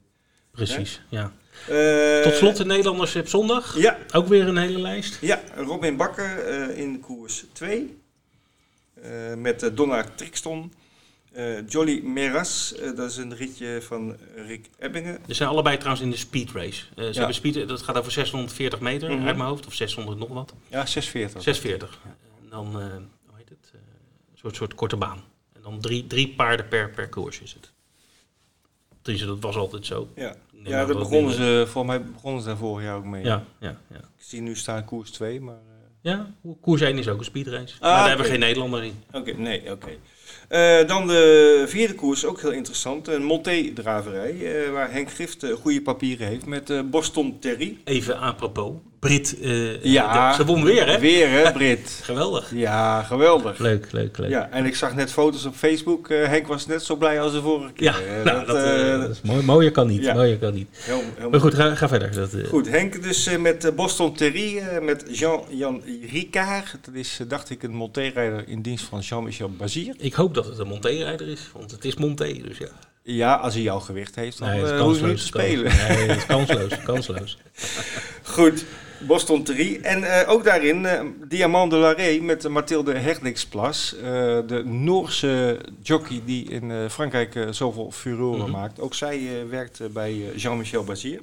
[0.55, 1.31] Precies, ja.
[1.67, 3.77] Eh, Tot slot de Nederlanders op zondag.
[3.77, 5.17] Ja, Ook weer een hele lijst.
[5.21, 7.97] Ja, Robin Bakker eh, in koers 2.
[9.01, 10.73] Eh, met uh, Donna Trixton.
[11.31, 15.19] Eh, Jolly Meras, dat is een ritje van Rick Ebbingen.
[15.27, 16.83] Ze zijn allebei trouwens in de speed race.
[16.95, 17.13] Eh, ze Ja.
[17.17, 19.27] hebben speed, dat gaat over 640 meter Mhm.
[19.27, 19.65] uit mijn hoofd.
[19.67, 20.53] Of 600 nog wat.
[20.67, 21.41] Ja, 640.
[21.41, 21.99] 640.
[22.43, 22.71] En dan, eh,
[23.27, 23.71] hoe heet het?
[23.73, 23.79] Eh,
[24.31, 25.23] een soort, soort korte baan.
[25.53, 27.71] En dan drie, drie paarden per, per koers is het.
[29.05, 30.07] Tenminste, dat was altijd zo.
[30.15, 33.05] Ja, neem ja daar dat begonnen ze, volgens mij begonnen ze daar vorig jaar ook
[33.05, 33.23] mee.
[33.23, 33.97] Ja, ja, ja.
[33.97, 35.55] Ik zie nu staan koers 2, maar...
[35.55, 35.61] eh,
[36.01, 36.27] Ja,
[36.61, 37.73] koers 1 is ook een speedrace.
[37.75, 38.93] Ah, maar daar hebben we geen Nederlander in.
[39.11, 39.87] Oké, nee, oké.
[40.47, 43.07] Eh, dan de vierde koers, ook heel interessant.
[43.07, 47.77] Een Monté-draverij, eh, waar Henk Gift eh, goede papieren heeft met eh, Boston Terry.
[47.83, 48.71] Even apropos.
[49.07, 50.29] Brit, eh, Ja.
[50.29, 50.99] de- ze won weer hè?
[50.99, 51.99] Weer hè, Brit.
[52.03, 52.51] Geweldig.
[52.53, 53.57] Ja, geweldig.
[53.57, 54.29] Leuk, leuk, leuk.
[54.29, 56.09] Ja, en ik zag net foto's op Facebook.
[56.09, 57.85] Eh, Henk was net zo blij als de vorige keer.
[57.85, 59.43] Ja, Eh, nou, dat, eh, eh, dat is mooi.
[59.43, 60.03] Mooier kan niet.
[60.03, 60.13] ja.
[60.13, 60.67] Mooier kan niet.
[60.71, 62.11] heel, heel Maar goed, ga, ga verder.
[62.15, 65.81] Dat, eh, Goed, Henk dus eh, met eh, Boston Terry, eh, met Jean-Jan
[66.11, 66.71] Ricard.
[66.85, 69.95] Dat is, eh, dacht ik, een Monté-rijder in dienst van Jean-Michel Bazier.
[69.97, 72.67] Ik hoop dat het een Monté-rijder is, want het is Monté, dus ja.
[73.07, 75.21] Ja, als hij jouw gewicht heeft, dan Nee, het is hoef je niet te het
[75.21, 75.63] spelen.
[75.63, 77.37] Nee, het is kansloos, kansloos.
[78.23, 78.65] Goed,
[78.99, 79.79] Boston 3.
[79.79, 83.95] En eh, ook daarin eh, Diamant de Larrey met Mathilde Herniksplas.
[83.95, 84.03] eh,
[84.47, 88.51] de Noorse jockey die in eh, Frankrijk eh, zoveel furoren Mhm.
[88.51, 88.79] maakt.
[88.79, 91.21] Ook zij eh, werkt eh, bij eh, Jean-Michel Bazier.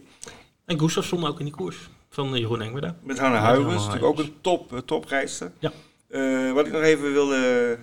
[0.64, 1.76] En Gustav stond ook in die koers
[2.10, 2.96] van eh, Jeroen Engwerda.
[3.02, 5.50] Met Hanna Hanna natuurlijk ook een top, eh, toprijster.
[5.58, 5.72] Ja.
[6.08, 7.78] Eh, wat ik nog even wilde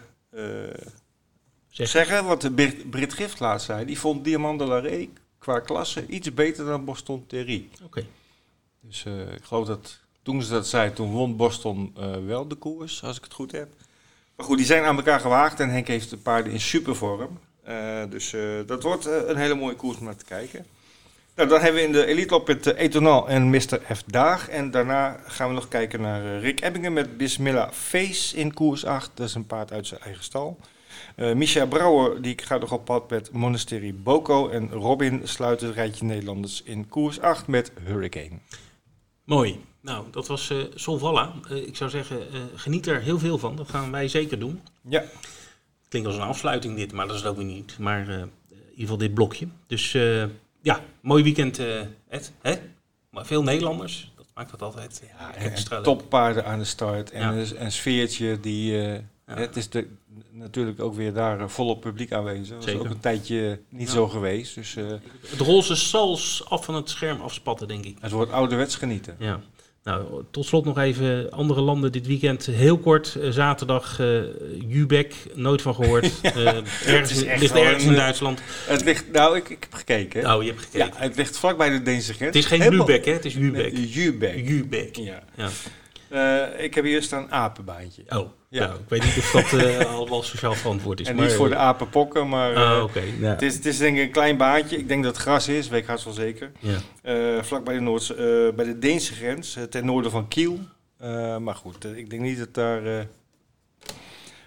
[1.69, 1.87] Zeg.
[1.87, 5.09] zeggen, wat de Brit, Brit Gift laatst zei, die vond Diamant de Larrey
[5.39, 7.67] qua klasse iets beter dan Boston Terry.
[7.83, 8.05] Oké.
[8.81, 12.55] Dus eh, ik geloof dat toen ze dat zei, toen won Boston eh, wel de
[12.55, 13.69] koers, als ik het goed heb.
[14.35, 17.39] Maar goed, die zijn aan elkaar gewaagd en Henk heeft de paarden in supervorm.
[17.63, 20.65] Eh, dus dat wordt een hele mooie koers om naar te kijken.
[21.35, 23.81] Nou, dan hebben we in de Elite Lop het Etonal en Mr.
[23.95, 24.03] F.
[24.05, 24.49] Daag.
[24.49, 29.11] En daarna gaan we nog kijken naar Rick Ebbingen met Bismillah Face in koers 8.
[29.13, 30.59] Dat is een paard uit zijn eigen stal.
[31.15, 34.49] Eh Micha Brouwer die gaat nog op pad met Monasterie Boko.
[34.49, 38.39] En Robin sluit het rijtje Nederlanders in koers 8 met Hurricane.
[39.23, 39.63] Mooi.
[39.81, 41.33] Nou, dat was eh Solvalla.
[41.49, 42.17] Eh, ik zou zeggen,
[42.55, 43.55] geniet er heel veel van.
[43.55, 44.61] Dat gaan wij zeker doen.
[44.89, 45.03] Ja,
[45.87, 47.77] Klinkt als een afsluiting dit, maar dat is het ook weer niet.
[47.79, 49.47] Maar in ieder geval dit blokje.
[49.67, 49.91] Dus
[50.61, 51.59] ja, mooi weekend,
[52.09, 52.31] Ed.
[52.41, 52.55] Hè?
[53.09, 54.11] Maar veel Nederlanders.
[54.15, 55.83] Dat maakt het altijd ja extra leuk.
[55.83, 57.11] toppaarden aan de start.
[57.11, 57.31] En Ja.
[57.41, 59.01] een, een sfeertje die,
[59.37, 59.87] Het is de,
[60.31, 62.57] natuurlijk ook weer daar eh, volop publiek aanwezig.
[62.59, 63.93] Dat is ook een tijdje niet Ja.
[63.93, 64.55] zo geweest.
[64.55, 64.85] Dus eh,
[65.29, 67.97] Het roze zal af van het scherm afspatten, denk ik.
[68.01, 69.15] het wordt ouderwets genieten.
[69.19, 69.39] Ja.
[69.83, 72.45] Nou, tot slot nog even andere landen dit weekend.
[72.45, 74.21] Heel kort, eh, zaterdag, eh
[74.67, 76.11] Jübeck, nooit van gehoord.
[76.21, 76.45] Eh,
[76.85, 78.41] ergens, echt ligt ergens in Duitsland.
[78.67, 80.35] Het ligt, nou, ik, ik heb gekeken.
[80.35, 80.87] Oh, je hebt gekeken.
[80.87, 82.35] ja, het ligt vlakbij de Deense grens.
[82.35, 83.11] Het is geen Helemaal- Lübeck, hè?
[83.11, 83.73] Het is Jübeck.
[83.73, 84.47] Nee, Jübeck.
[84.47, 84.95] Jübeck.
[84.95, 85.23] Ja.
[85.35, 86.45] Ja.
[86.45, 88.03] Ik heb hier staan apenbaantje.
[88.09, 88.63] Oh, Ja.
[88.63, 88.73] ja.
[88.73, 91.07] ik weet niet of dat eh, allemaal sociaal verantwoord is.
[91.07, 93.19] en maar, niet voor de apenpokken, maar Ah, eh.
[93.19, 93.29] Ja.
[93.29, 94.77] het, is, het is denk ik een klein baantje.
[94.77, 96.51] Ik denk dat het gras is, weet ik haast wel zeker.
[96.59, 96.77] Ja.
[97.01, 100.59] Eh vlak bij de, Noordse, eh, bij de Deense grens, eh, ten noorden van Kiel.
[100.97, 103.03] Eh, maar goed, eh, ik denk niet dat daar eh,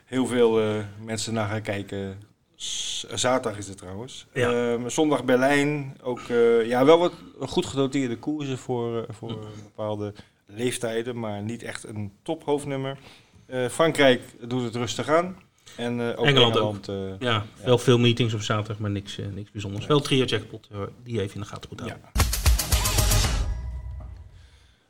[0.05, 0.75] heel veel eh,
[1.05, 2.21] mensen naar gaan kijken.
[2.57, 4.27] S- zaterdag is het trouwens.
[4.33, 4.51] Ja.
[4.73, 5.97] Ehm, zondag Berlijn.
[6.03, 10.13] Ook eh, ja, wel wat goed gedoteerde koersen voor, eh, voor bepaalde
[10.47, 11.19] leeftijden.
[11.19, 12.99] Maar niet echt een tophoofdnummer.
[13.53, 15.37] Eh, Frankrijk doet het rustig aan.
[15.77, 16.89] En eh, ook Engeland Engeland.
[16.89, 19.87] eh, Ja, wel veel meetings op zaterdag, maar niks, niks bijzonders.
[19.87, 20.69] Wel trio jackpot,
[21.05, 22.01] die even in de gaten moet houden.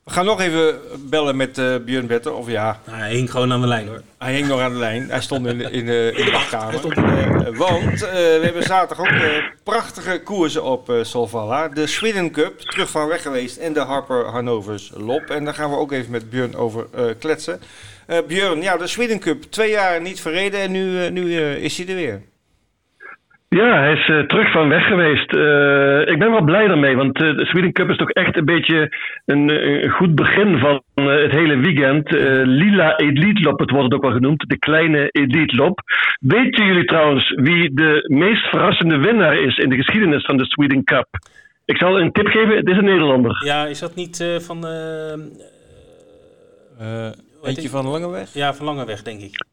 [0.04, 0.80] We gaan nog even
[1.10, 2.34] bellen met eh Björn Better.
[2.34, 4.02] Of ja, Nou, hij hing gewoon aan de lijn hoor.
[4.18, 5.10] Hij hing nog aan de lijn.
[5.10, 6.74] Hij stond in de, in de, in de wachtkamer.
[6.74, 11.68] Eh, want eh, we hebben zaterdag ook prachtige koersen op Solvalla.
[11.68, 13.56] De Sweden Cup, terug van weg geweest.
[13.56, 15.22] En de Harper Hannovers Lop.
[15.22, 16.86] En daar gaan we ook even met Björn over
[17.18, 17.60] kletsen.
[18.26, 19.42] Björn, ja, de Sweden Cup.
[19.42, 22.22] Twee jaar niet verreden en nu, nu is hij er weer.
[23.60, 25.32] Ja, hij is eh, terug van weg geweest.
[25.34, 28.44] Eh, ik ben wel blij daarmee, want eh, de Sweden Cup is toch echt een
[28.44, 32.14] beetje een, een goed begin van het hele weekend.
[32.14, 35.80] Eh, Lila Elite Lop, het wordt het ook wel genoemd, de kleine Elite Lop.
[36.20, 40.84] Weten jullie trouwens wie de meest verrassende winnaar is in de geschiedenis van de Sweden
[40.84, 41.06] Cup?
[41.64, 43.42] Ik zal een tip geven, het is een Nederlander.
[43.44, 45.12] Ja, is dat niet eh, van, eh,
[47.42, 48.34] eentje van Langeweg?
[48.34, 49.44] ja, van Langeweg, denk ik.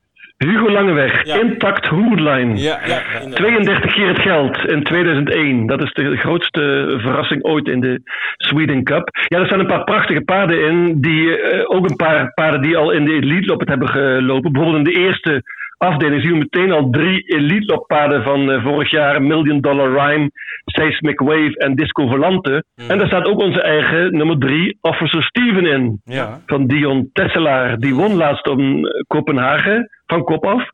[0.46, 1.36] Hugo Langeweg, Ja.
[1.40, 2.58] Intact Hoerlijn.
[2.58, 3.20] Ja, ja, ja.
[3.22, 3.36] inderdaad.
[3.36, 5.68] 32 keer het geld in 2001.
[5.68, 8.02] Dat is de grootste verrassing ooit in de
[8.38, 9.10] Sweden Cup.
[9.28, 11.02] Ja, er staan een paar prachtige paarden in.
[11.02, 14.52] Die, eh, ook een paar paarden die al in de Elite het hebben gelopen.
[14.52, 15.44] Bijvoorbeeld in de eerste
[15.80, 19.22] afdeling zien we meteen al drie Elite Lop paarden van eh, vorig jaar.
[19.22, 20.32] Million Dollar Rhyme,
[20.66, 22.64] Seismic Wave en Disco Volante.
[22.76, 26.40] En daar staat ook onze eigen nummer drie, Officer Steven in ja.
[26.46, 27.78] van Dion Tesselaar.
[27.78, 30.70] Die won laatst om eh, Kopenhagen, van kop af.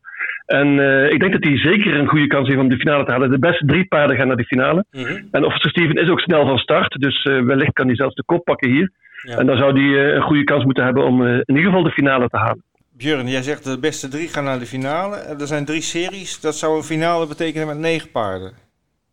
[0.46, 3.12] En eh, ik denk dat hij zeker een goede kans heeft om de finale te
[3.12, 3.32] halen.
[3.32, 4.86] De beste drie paarden gaan naar de finale.
[4.92, 5.22] Mhm.
[5.32, 6.92] En Officer Steven is ook snel van start.
[7.00, 8.92] Dus wellicht kan hij zelfs de kop pakken hier.
[9.22, 9.38] Ja.
[9.38, 12.28] En dan zou hij een goede kans moeten hebben om in ieder geval de finale
[12.28, 12.64] te halen.
[12.98, 15.16] Björn, jij zegt de beste drie gaan naar de finale.
[15.16, 16.40] Eh, Er zijn drie series.
[16.40, 18.54] Dat zou een finale betekenen met negen paarden.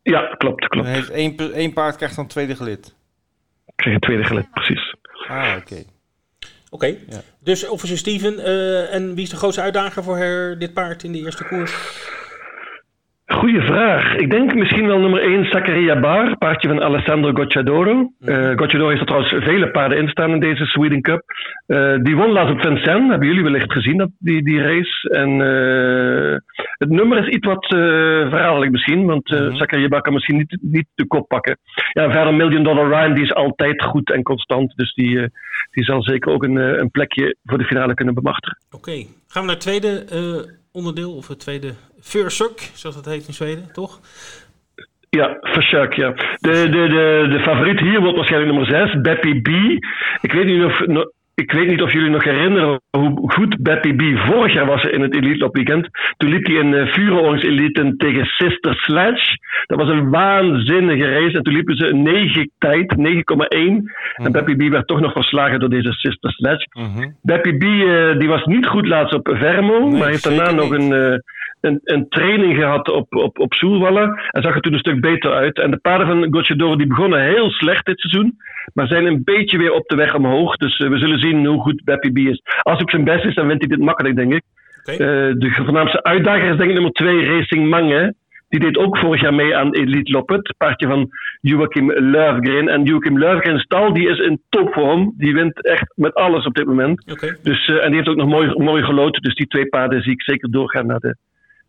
[0.02, 0.88] Ja, klopt, Dan klopt.
[0.88, 2.94] heeft één, één paard krijgt dan tweede gelid.
[3.66, 4.94] Ik kreeg een tweede gelid, precies.
[5.28, 5.82] Ah, oké.
[6.70, 7.22] Oké, Ja.
[7.40, 8.38] dus officer Steven.
[8.38, 11.74] eh, en wie is de grootste uitdager voor her, dit paard in de eerste koers?
[13.32, 14.14] Goeie vraag.
[14.16, 18.12] Ik denk misschien wel nummer 1 Zaccaria Bar, paardje van Alessandro Gocciadoro.
[18.56, 21.22] Gocciadoro heeft er trouwens vele paarden in staan in deze Sweden Cup.
[21.66, 25.08] Eh, die won laatst op Vincennes, hebben jullie wellicht gezien, dat, die, die race.
[25.08, 26.36] En eh,
[26.78, 29.56] het nummer is iets wat verraderlijk misschien, want Mhm.
[29.56, 31.58] Zaccaria Bar kan misschien niet, niet de kop pakken.
[31.92, 35.18] Ja, verder Million Dollar Rhyme, die is altijd goed en constant, dus die,
[35.70, 38.58] die zal zeker ook een, een plekje voor de finale kunnen bemachtigen.
[38.70, 38.92] Oké,
[39.28, 40.04] gaan we naar het tweede
[40.72, 44.00] onderdeel, of het tweede Försök, zoals dat heet in Zweden, toch?
[45.10, 46.12] Ja, Verschuik, ja.
[46.12, 49.48] De, de, de, de favoriet hier wordt waarschijnlijk nummer 6, Beppy B.
[50.20, 54.18] Ik weet niet of, ik weet niet of jullie nog herinneren hoe goed Beppy B
[54.18, 55.88] vorig jaar was in het Elite Lop Weekend.
[56.16, 59.38] Toen liep hij in uh, Vuuroorings Elite tegen Sister Sledge.
[59.66, 61.36] Dat was een waanzinnige race.
[61.36, 63.02] En toen liepen ze een 9 tijd, 9,1.
[64.14, 66.66] En Beppy B werd toch nog verslagen door deze Sister Sledge.
[66.72, 67.10] Mhm.
[67.22, 70.70] Beppy B eh, die was niet goed laatst op Vermo, Nee, maar heeft daarna nog
[70.70, 71.18] een, eh,
[71.62, 74.20] een, een training gehad op, op, op Soelwalla.
[74.30, 75.58] En zag er toen een stuk beter uit.
[75.58, 78.36] En de paarden van Gocciadoro die begonnen heel slecht dit seizoen,
[78.74, 80.56] maar zijn een beetje weer op de weg omhoog.
[80.56, 82.42] Dus eh, we zullen zien hoe goed Beppy B is.
[82.62, 84.42] Als hij op zijn best is, dan wint hij dit makkelijk, denk ik.
[84.84, 88.14] Eh, de voornaamste uitdager is denk ik nummer 2, Racing Mange.
[88.48, 90.54] Die deed ook vorig jaar mee aan Elite Loppet.
[90.56, 91.08] Paardje van
[91.40, 92.68] Joachim Löfgren.
[92.68, 95.14] En Joachim Löfgren stal, die is in topvorm.
[95.16, 97.04] Die wint echt met alles op dit moment.
[97.42, 99.22] Dus, eh, en die heeft ook nog mooi, mooi geloten.
[99.22, 101.16] Dus die twee paarden zie ik zeker doorgaan naar de,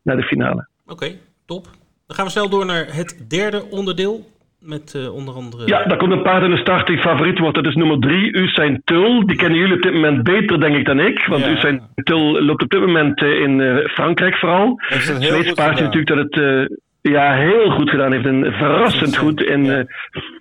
[0.04, 0.68] naar de finale.
[0.88, 1.12] oké,
[1.46, 1.64] top.
[2.08, 4.32] Dan gaan we snel door naar het derde onderdeel.
[4.60, 5.68] Met eh, onder andere...
[5.68, 7.56] Ja, daar komt een paard in de start die favoriet wordt.
[7.56, 9.26] Dat is nummer drie, Usain Tul.
[9.26, 11.26] Die kennen jullie op dit moment beter, denk ik, dan ik.
[11.26, 11.52] Want Ja.
[11.52, 14.82] Usain Tul loopt op dit moment eh, in eh, Frankrijk vooral.
[14.82, 16.04] Het heel Zweeds goed paardje gedaan.
[16.06, 16.82] natuurlijk dat het...
[17.12, 18.26] ja, heel goed gedaan heeft.
[18.26, 19.78] En verrassend goed in, ja.
[19.78, 19.86] eh,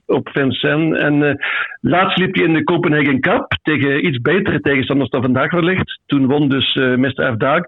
[0.06, 1.00] op Vincennes.
[1.00, 1.34] En eh,
[1.80, 6.00] laatst liep hij in de Copenhagen Cup tegen iets betere tegenstanders dan vandaag wellicht.
[6.06, 7.32] Toen won dus eh Mr.
[7.32, 7.36] F.
[7.36, 7.62] Daag.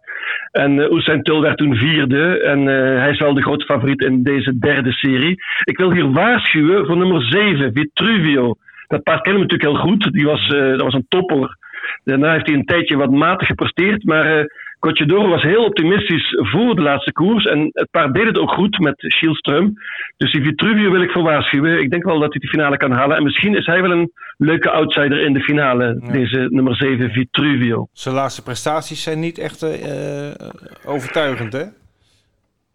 [0.51, 2.41] En uh, Usain Tul werd toen vierde.
[2.43, 2.67] En
[3.01, 5.37] hij is wel de grote favoriet in deze derde serie.
[5.65, 8.55] Ik wil hier waarschuwen voor nummer 7, Vitruvio.
[8.87, 10.13] Dat paard kennen we natuurlijk heel goed.
[10.13, 11.57] Die was, dat was een topper.
[12.05, 14.05] Daarna heeft hij een tijdje wat matig gepresteerd.
[14.05, 14.47] Maar
[14.85, 17.45] Cochedoro was heel optimistisch voor de laatste koers.
[17.45, 19.73] En het paard deed het ook goed met Schielström.
[20.17, 21.81] Dus die Vitruvio wil ik voor waarschuwen.
[21.81, 23.17] Ik denk wel dat hij de finale kan halen.
[23.17, 26.01] En misschien is hij wel een leuke outsider in de finale.
[26.01, 26.13] Ja.
[26.13, 27.89] Deze nummer 7, Vitruvio.
[27.93, 30.35] Zijn laatste prestaties zijn niet echt eh, eh,
[30.85, 31.65] overtuigend, hè?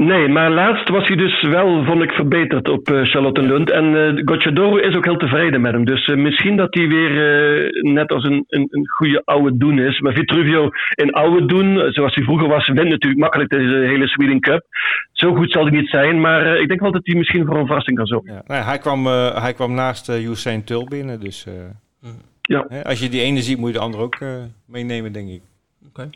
[0.04, 3.72] Nee, maar laatst was hij dus wel, vond ik, verbeterd op eh Charlottenlund.
[3.72, 5.86] En eh Gocciadoro is ook heel tevreden met hem.
[5.86, 9.80] Dus eh, misschien dat hij weer eh, net als een, een, een goede oude doen
[9.80, 10.00] is.
[10.00, 14.40] Maar Vitruvio in oude doen, zoals hij vroeger was, wint natuurlijk makkelijk deze hele Sweden
[14.40, 14.64] Cup.
[15.12, 17.58] Zo goed zal hij niet zijn, maar eh, ik denk wel dat hij misschien voor
[17.58, 18.34] een verrassing kan zorgen.
[18.34, 18.42] Ja.
[18.48, 21.54] Nou, ja, hij, kwam, eh, hij kwam naast uh, Usain Tul binnen, dus eh,
[22.42, 22.66] Ja.
[22.70, 24.28] hè, als je die ene ziet, moet je de andere ook eh,
[24.68, 25.42] meenemen, denk ik.
[25.90, 26.10] Oké.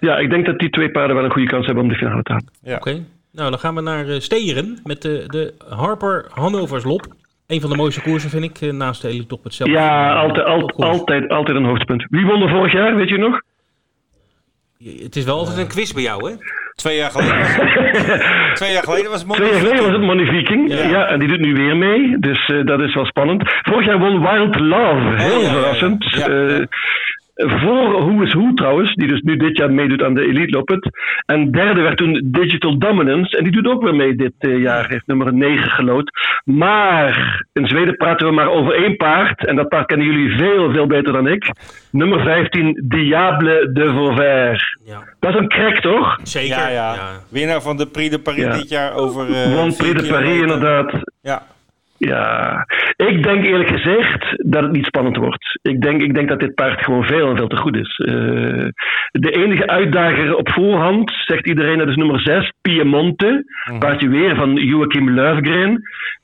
[0.00, 2.22] Ja, ik denk dat die twee paarden wel een goede kans hebben om de finale
[2.22, 2.48] te halen.
[2.62, 2.76] Ja.
[2.76, 3.04] Oké.
[3.34, 7.06] Nou, dan gaan we naar eh, Steyeren met de, de Harper Hannovers Lop.
[7.46, 9.70] Een van de mooiste koersen vind ik, eh, naast de Elite Top zelf.
[9.70, 12.06] Ja, Eh, altijd, altijd, altijd een hoogtepunt.
[12.10, 13.40] Wie won er vorig jaar, weet je nog?
[15.02, 16.36] Het is wel altijd een quiz bij jou, hè?
[16.74, 20.00] Twee jaar geleden was het, twee jaar geleden was het Twee jaar geleden was het
[20.00, 20.72] Money Viking.
[20.72, 20.88] Ja.
[20.88, 21.06] Ja.
[21.06, 22.18] en die doet nu weer mee.
[22.18, 23.42] Dus eh, dat is wel spannend.
[23.62, 25.22] Vorig jaar won Wild Love.
[25.22, 25.52] Heel ja, ja.
[25.52, 26.04] verrassend.
[26.10, 26.66] Ja, Eh, ja.
[27.34, 30.88] Voor Who is Who trouwens, die dus nu dit jaar meedoet aan de Elite Loppet.
[31.26, 33.36] En derde werd toen Digital Dominance.
[33.36, 34.88] En die doet ook weer mee dit eh, jaar.
[34.88, 36.10] Heeft nummer 9 gelood.
[36.44, 39.46] Maar in Zweden praten we maar over één paard.
[39.46, 41.50] En dat paard kennen jullie veel, veel beter dan ik.
[41.90, 44.78] Nummer 15, Diable de Vauvert.
[44.84, 45.02] Ja.
[45.20, 46.18] Dat is een crack, toch?
[46.22, 46.56] Zeker.
[46.56, 46.94] Ja, ja.
[47.30, 48.52] Winnaar van de Prix de Paris Ja.
[48.56, 49.26] dit jaar over...
[49.34, 50.92] eh, Won Prix de Paris inderdaad.
[51.22, 51.42] Ja,
[51.98, 52.64] Ja,
[52.96, 55.53] ik denk eerlijk gezegd dat het niet spannend wordt.
[55.70, 57.96] Ik denk, ik denk dat dit paard gewoon veel en veel te goed is.
[57.96, 58.14] Eh,
[59.10, 63.44] de enige uitdager op voorhand, zegt iedereen, dat is nummer 6, Piemonte.
[63.78, 65.72] Paardje weer van Joachim Löfgren.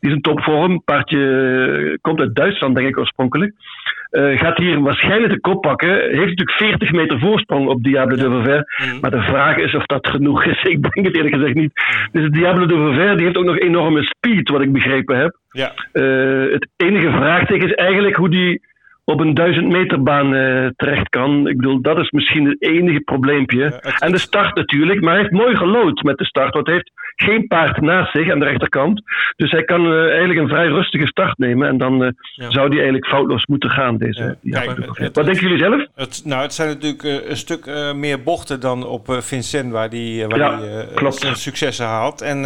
[0.00, 0.82] Die is een topvorm.
[0.84, 3.52] Paardje eh, komt uit Duitsland, denk ik oorspronkelijk.
[4.10, 5.94] Eh, gaat hier waarschijnlijk de kop pakken.
[5.94, 8.78] Heeft natuurlijk 40 meter voorsprong op Diable de Vauvert.
[8.78, 9.00] Mhm.
[9.00, 10.62] Maar de vraag is of dat genoeg is.
[10.74, 11.72] Ik denk het eerlijk gezegd niet.
[12.12, 15.36] Dus Diable de Vauvert die heeft ook nog enorme speed, wat ik begrepen heb.
[15.50, 15.72] ja.
[16.52, 18.68] Het enige vraagteken is eigenlijk hoe die
[19.04, 21.48] op een 1000 meter baan eh, terecht kan.
[21.48, 23.62] Ik bedoel, dat is misschien het enige probleempje.
[23.80, 26.74] het- en de start natuurlijk, maar hij heeft mooi gelood met de start, want hij
[26.74, 29.02] heeft geen paard naast zich aan de rechterkant.
[29.36, 32.50] Dus hij kan eh, eigenlijk een vrij rustige start nemen en dan eh, Ja.
[32.50, 33.96] zou die eigenlijk foutloos moeten gaan.
[33.96, 34.60] Deze, Ja, ja.
[34.60, 35.86] kijk, het- het- Wat denken jullie zelf?
[35.94, 40.38] Het, nou, het zijn natuurlijk een stuk meer bochten dan op Vincent, waar die, eh,
[40.38, 41.14] waar die klopt.
[41.14, 42.20] zijn successen haalt.
[42.20, 42.44] En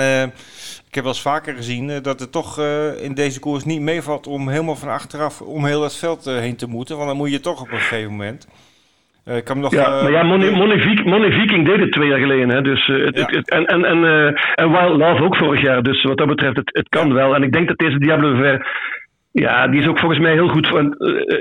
[0.95, 3.81] ik heb wel eens vaker gezien eh, dat het toch eh, in deze koers niet
[3.81, 6.97] meevalt om helemaal van achteraf om heel het veld eh, heen te moeten.
[6.97, 8.49] Want dan moet je toch op een gegeven moment.
[9.25, 12.19] Ik kan nog, Ja, maar ja, Money, Money, Viking, Money Viking deed het twee jaar
[12.19, 12.49] geleden.
[12.49, 12.63] Hè?
[12.63, 13.25] Dus, het, Ja.
[13.27, 14.05] het- het- en, en, en,
[14.55, 15.83] en Wild Love ook vorig jaar.
[15.83, 17.35] Dus wat dat betreft, het, het kan wel.
[17.35, 18.67] En ik denk dat deze Diablo Ver...
[19.41, 20.85] Ja, die is ook volgens mij heel goed, eh,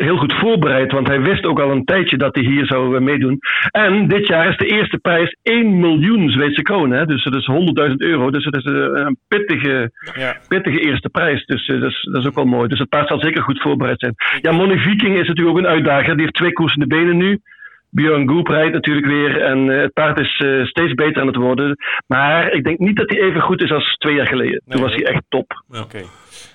[0.05, 0.91] heel goed voorbereid.
[0.91, 3.39] Want hij wist ook al een tijdje dat hij hier zou eh, meedoen.
[3.71, 7.07] En dit jaar is de eerste prijs 1 miljoen Zweedse kronen.
[7.07, 8.31] Dus dat is 100.000 euro.
[8.31, 10.37] Dus dat is eh, een pittige, ja.
[10.47, 11.45] pittige eerste prijs.
[11.45, 12.67] Dus dat, is, dat is ook wel mooi.
[12.67, 14.13] Dus het paard zal zeker goed voorbereid zijn.
[14.41, 16.13] Ja, Money Viking is natuurlijk ook een uitdager.
[16.13, 17.39] Die heeft twee koersende benen nu.
[17.89, 19.41] Björn Goep rijdt natuurlijk weer.
[19.41, 20.35] En het paard is
[20.69, 21.77] steeds beter aan het worden.
[22.07, 24.61] Maar ik denk niet dat hij even goed is als twee jaar geleden.
[24.67, 25.63] Toen was hij echt top.
[25.81, 25.99] Oké.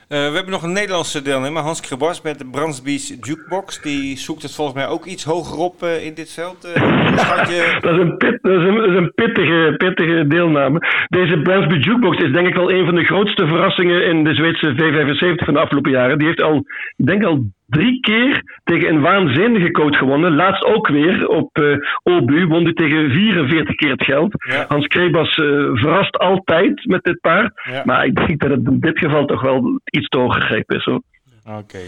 [0.09, 3.83] We hebben nog een Nederlandse deelnemer, Hans Krebas met de Brandsbies Jukebox.
[3.83, 6.65] Die zoekt het volgens mij ook iets hoger op eh, in dit veld.
[6.65, 6.75] Eh,
[7.81, 10.79] Dat is een, pit, dat is een pittige, pittige deelname.
[11.09, 14.73] Deze Bransby Jukebox is denk ik wel een van de grootste verrassingen in de Zweedse
[14.73, 16.19] V75 van de afgelopen jaren.
[16.19, 16.57] Die heeft al,
[16.97, 20.35] ik denk al drie keer tegen een waanzinnige coach gewonnen.
[20.35, 24.35] Laatst ook weer op eh Obu won hij tegen 44 keer het geld.
[24.51, 24.65] Ja.
[24.69, 27.61] Hans Krebas eh, verrast altijd met dit paard.
[27.71, 27.83] Ja.
[27.85, 30.87] Maar ik denk dat het in dit geval toch wel iets te hoog gegrepen is.
[30.87, 31.79] Oké.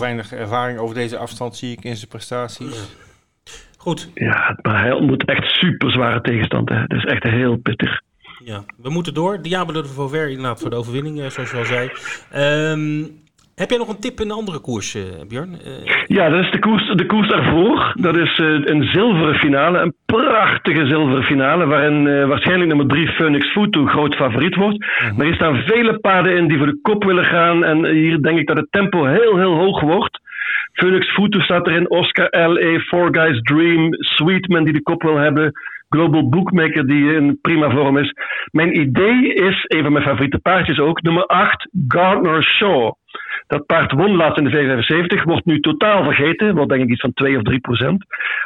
[0.00, 2.96] Weinig ervaring over deze afstand zie ik in zijn prestaties.
[3.78, 6.68] Goed, Ja, maar hij ontmoet echt super zware tegenstand.
[6.68, 6.86] Hè.
[6.86, 8.00] Dat is echt heel pittig.
[8.44, 8.64] ja.
[8.76, 9.42] we moeten door.
[9.42, 11.90] Diablo de Vauvert inderdaad voor de overwinning, eh, zoals je al zei.
[12.30, 13.04] Ehm,
[13.54, 15.52] heb jij nog een tip in een andere koers, eh, Björn?
[15.64, 17.92] Eh, Ja, dat is de koers, de koers daarvoor.
[17.94, 23.52] Dat is eh, een zilveren finale, een prachtige zilveren finale, waarin waarschijnlijk nummer 3 Phoenix
[23.52, 24.78] Futu groot favoriet wordt.
[25.16, 27.64] Maar hier staan vele paarden in die voor de kop willen gaan.
[27.64, 30.20] En hier denk ik dat het tempo heel, heel hoog wordt.
[30.72, 35.52] Phoenix Futu staat erin, Oscar L.A., Four Guys Dream, Sweetman die de kop wil hebben.
[35.88, 38.12] Global Bookmaker, die in prima vorm is.
[38.50, 42.92] Mijn idee is, een van mijn favoriete paardjes ook, nummer 8, Gardner Shaw.
[43.46, 47.00] Dat paard won laatst in de 75, wordt nu totaal vergeten, wordt denk ik iets
[47.00, 48.04] van 2 of 3 procent.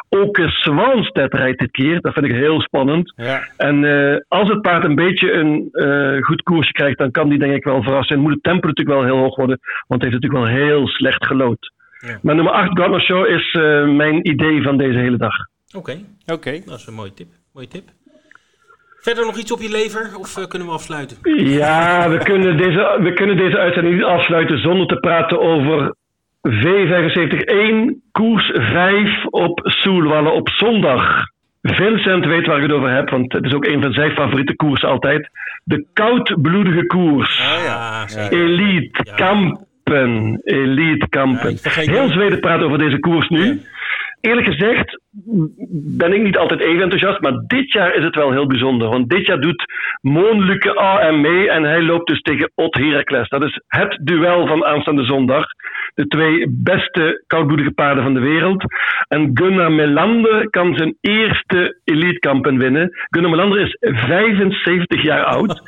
[0.08, 3.12] Ook Swanstedt rijdt dit keer, dat vind ik heel spannend.
[3.16, 3.48] Ja.
[3.56, 7.38] En uh, als het paard een beetje een uh, goed koersje krijgt, dan kan die
[7.38, 8.18] denk ik wel verrassen.
[8.18, 11.26] Moet het tempo natuurlijk wel heel hoog worden, want hij heeft natuurlijk wel heel slecht
[11.26, 11.72] gelood.
[11.98, 12.18] Ja.
[12.22, 15.34] Maar nummer 8 Gardner Show is uh, mijn idee van deze hele dag.
[15.76, 16.04] Oké, okay.
[16.26, 16.32] oké.
[16.32, 16.62] Okay.
[16.66, 17.28] Dat is een mooie tip.
[17.52, 17.84] Mooie tip.
[19.08, 21.16] Verder nog iets op je lever of uh, kunnen we afsluiten?
[21.36, 25.94] Ja, we kunnen, deze, we kunnen deze uitzending niet afsluiten zonder te praten over
[26.48, 31.26] V75-1, koers 5 op Soelwallen op zondag.
[31.62, 34.56] Vincent weet waar ik het over heb, want het is ook een van zijn favoriete
[34.56, 35.30] koersen altijd.
[35.64, 37.40] De koudbloedige koers.
[37.40, 38.06] Oh, ja.
[38.08, 38.30] Ja.
[38.30, 39.14] Elite ja.
[39.14, 40.40] Kampen.
[40.44, 41.58] Elite Kampen.
[41.62, 43.60] Heel Zweden praat over deze koers nu.
[44.20, 45.00] Eerlijk gezegd
[45.98, 48.88] ben ik niet altijd even enthousiast, maar dit jaar is het wel heel bijzonder.
[48.88, 49.64] Want dit jaar doet
[50.00, 53.28] Moon Luke AM mee en hij loopt dus tegen Ot Heracles.
[53.28, 55.46] Dat is het duel van aanstaande zondag.
[55.94, 58.64] De twee beste koudbloedige paarden van de wereld.
[59.08, 62.90] En Gunnar Melander kan zijn eerste elitekampen winnen.
[63.10, 65.62] Gunnar Melander is 75 jaar oud.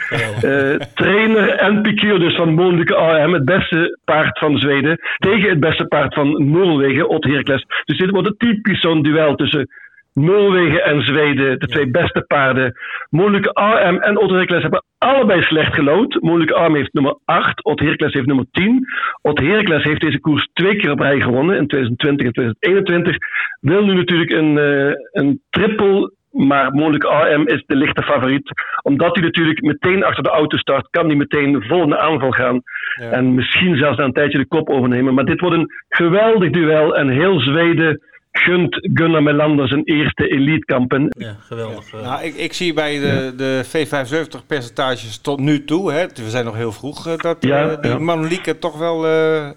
[0.45, 4.99] Uh, trainer en piqueur dus van Moon Luke AM, het beste paard van Zweden.
[5.17, 7.65] Tegen het beste paard van Noorwegen, Ot Heracles.
[7.85, 9.69] Dus dit wordt een typisch zo'n duel tussen
[10.15, 12.75] Noorwegen en Zweden, de twee beste paarden.
[13.11, 16.21] Moeilijke AM en Otto hebben allebei slecht gelood.
[16.21, 18.87] Moeilijke AM heeft nummer 8, Otto heeft nummer 10.
[19.23, 23.17] Otto heeft deze koers twee keer op rij gewonnen, in 2020 en 2021.
[23.61, 28.51] Wil nu natuurlijk een, uh, een triple maar mogelijk AM is de lichte favoriet.
[28.83, 32.31] Omdat hij natuurlijk meteen achter de auto start, kan hij meteen vol in de aanval
[32.31, 32.63] gaan.
[33.01, 33.11] Ja.
[33.11, 35.15] En misschien zelfs na een tijdje de kop overnemen.
[35.15, 36.97] Maar dit wordt een geweldig duel.
[36.97, 38.01] En heel Zweden
[38.33, 41.07] gunt Gunnar Melander zijn eerste elitekampen.
[41.19, 41.95] Ja, geweldig.
[41.95, 42.03] Uh.
[42.03, 46.45] Nou, ik, ik zie bij de, de V75 percentages tot nu toe, hè, we zijn
[46.45, 47.99] nog heel vroeg, uh, dat ja, uh, die ja.
[47.99, 49.07] Manlieke toch wel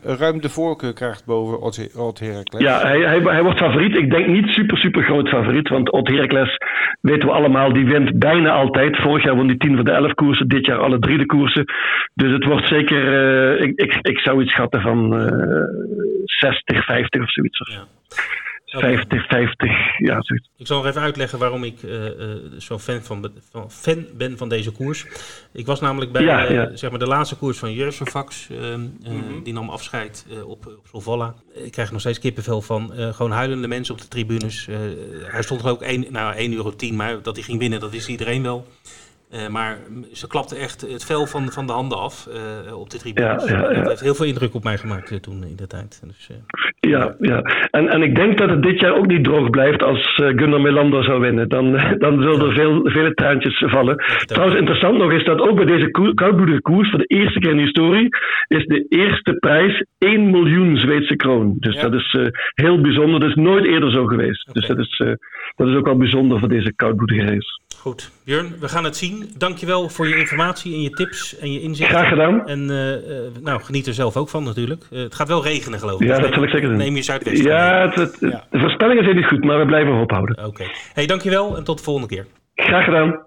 [0.03, 1.61] ruim de voorkeur krijgt boven
[1.95, 2.61] Odd Heracles.
[2.61, 3.97] Ja, hij, hij, hij, wordt favoriet.
[3.97, 6.57] Ik denk niet super, super groot favoriet, want Odd Heracles,
[7.01, 8.97] weten we allemaal, die wint bijna altijd.
[8.97, 11.65] Vorig jaar won die 10 van de 11 koersen, dit jaar alle drie de koersen.
[12.13, 13.03] Dus het wordt zeker,
[13.59, 15.11] ik, ik, ik zou iets schatten van
[16.25, 17.59] 60, 50 of zoiets.
[17.73, 17.83] Ja.
[18.79, 20.49] 50, 50, ja, zoiets.
[20.57, 24.37] Ik zal nog even uitleggen waarom ik uh, uh, zo'n fan, van, van, fan ben
[24.37, 25.05] van deze koers.
[25.51, 26.69] Ik was namelijk bij ja, ja.
[26.69, 28.47] Uh, zeg maar de laatste koers van Jurgenvax.
[28.47, 29.43] Mm -hmm.
[29.43, 31.35] Die nam afscheid op, op Solvalla.
[31.53, 32.91] Ik krijg er nog steeds kippenvel van.
[32.95, 34.67] gewoon huilende mensen op de tribunes.
[35.23, 37.93] hij stond er ook 1, nou, 1 euro 10, maar dat hij ging winnen, dat
[37.93, 38.67] is iedereen wel.
[39.33, 39.77] Uh, maar
[40.13, 42.27] ze klapte echt het vel van, van de handen af
[42.67, 43.27] uh, op de tribune.
[43.27, 43.77] Ja, ja, ja.
[43.77, 46.01] Dat heeft heel veel indruk op mij gemaakt uh, toen in de tijd.
[46.03, 46.29] Dus,
[46.89, 47.41] ja, ja.
[47.71, 51.03] En, en ik denk dat het dit jaar ook niet droog blijft als Gunnar Melander
[51.03, 51.49] zou winnen.
[51.49, 51.71] Dan,
[52.05, 53.95] dan zullen er veel, vele traantjes vallen.
[54.25, 57.57] Trouwens, interessant nog is dat ook bij deze koudbloedige koers, voor de eerste keer in
[57.57, 58.07] de historie,
[58.47, 61.55] is de eerste prijs 1 miljoen Zweedse kroon.
[61.59, 62.17] Dus dat is
[62.53, 63.19] heel bijzonder.
[63.19, 64.49] Dat is nooit eerder zo geweest.
[64.49, 64.61] Okay.
[64.61, 65.17] Dus dat is,
[65.55, 67.61] dat is ook wel bijzonder voor deze koudbloedige race.
[67.83, 69.31] Goed, Björn, we gaan het zien.
[69.37, 71.95] Dankjewel voor je informatie en je tips en je inzichten.
[71.95, 72.47] Graag gedaan.
[72.47, 74.83] En uh, uh, nou, geniet er zelf ook van natuurlijk.
[74.91, 76.07] Uh, het gaat wel regenen geloof ik.
[76.07, 76.77] Ja, dat zal ik zeker doen.
[76.77, 77.43] Neem je Zuidwest.
[77.43, 80.37] Ja, het, het, ja, de voorspellingen zijn niet goed, maar we blijven ophouden.
[80.37, 80.47] Oké.
[80.47, 80.75] Okay.
[80.93, 82.25] Hey, dankjewel en tot de volgende keer.
[82.55, 83.25] Graag gedaan.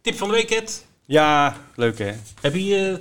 [0.00, 0.86] Tip van de week, Ed.
[1.06, 2.12] Ja, leuk hè.
[2.40, 3.00] Heb je...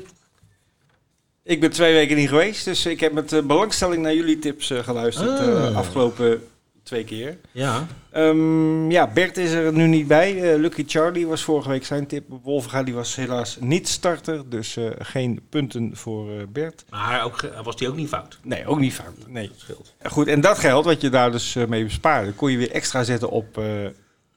[1.44, 5.40] Ik ben twee weken niet geweest, dus ik heb met belangstelling naar jullie tips geluisterd
[5.40, 5.76] ah.
[5.76, 6.42] afgelopen
[6.84, 7.38] twee keer.
[7.52, 7.88] Ja.
[8.16, 10.54] Um, ja, Bert is er nu niet bij.
[10.54, 12.26] Uh, Lucky Charlie was vorige week zijn tip.
[12.44, 16.86] Wolfga die was helaas niet starter, dus uh, geen punten voor uh, Bert.
[16.90, 18.40] Maar ook, was die ook niet fout?
[18.44, 19.28] Nee, ook niet fout.
[19.28, 19.48] Nee.
[19.48, 19.94] Dat scheelt.
[20.04, 23.30] Goed, en dat geld wat je daar dus mee bespaarde, kon je weer extra zetten
[23.30, 23.62] op,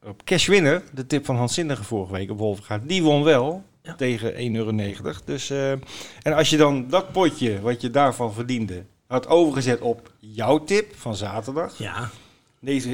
[0.02, 0.82] op Cash Winner.
[0.92, 2.80] De tip van Hans Zinnige vorige week op Wolfga.
[2.82, 3.64] Die won wel.
[3.82, 3.94] Ja.
[3.94, 5.12] Tegen 1,90 euro.
[5.24, 5.50] Dus,
[6.22, 10.96] en als je dan dat potje wat je daarvan verdiende had overgezet op jouw tip
[10.96, 11.78] van zaterdag.
[11.78, 12.10] Ja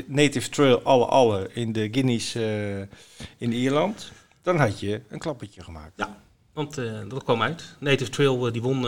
[0.06, 2.78] Native Trail alle alle in de Guineas uh,
[3.38, 4.12] in Ierland,
[4.42, 5.92] dan had je een klappertje gemaakt.
[5.96, 7.76] Ja, want uh, dat kwam uit.
[7.78, 8.86] Native Trail uh, die won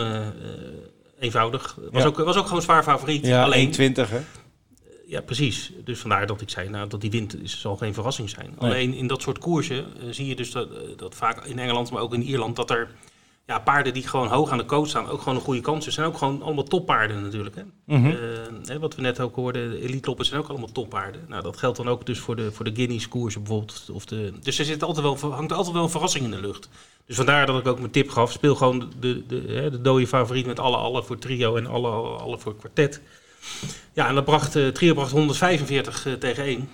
[1.19, 1.77] eenvoudig.
[1.91, 2.07] Was, ja.
[2.07, 3.25] ook, was ook gewoon zwaar favoriet.
[3.25, 4.19] Ja, alleen 20 hè?
[5.07, 5.71] Ja, precies.
[5.83, 8.55] Dus vandaar dat ik zei, nou, dat die wint is, zal geen verrassing zijn.
[8.59, 8.69] Nee.
[8.71, 10.69] Alleen in dat soort koersen zie je dus dat,
[10.99, 12.91] dat vaak in Engeland, maar ook in Ierland, dat er
[13.45, 15.83] ja, paarden die gewoon hoog aan de coach staan, ook gewoon een goede kans.
[15.83, 17.55] Ze zijn ook gewoon allemaal toppaarden natuurlijk.
[17.55, 17.61] Hè?
[17.85, 18.15] Mm -hmm.
[18.69, 21.25] uh, wat we net ook hoorden, de elite loppen zijn ook allemaal toppaarden.
[21.27, 23.89] Nou, dat geldt dan ook dus voor de, voor de Guineas koersen bijvoorbeeld.
[23.91, 26.69] Of de, dus er zit altijd wel, hangt altijd wel een verrassing in de lucht.
[27.05, 28.31] Dus vandaar dat ik ook mijn tip gaf.
[28.31, 31.89] Speel gewoon de, de, de, de dode favoriet met alle alle voor trio en alle,
[31.89, 33.01] alle voor kwartet.
[33.93, 36.69] Ja, en dat bracht, uh, trio bracht 145 uh, tegen 1.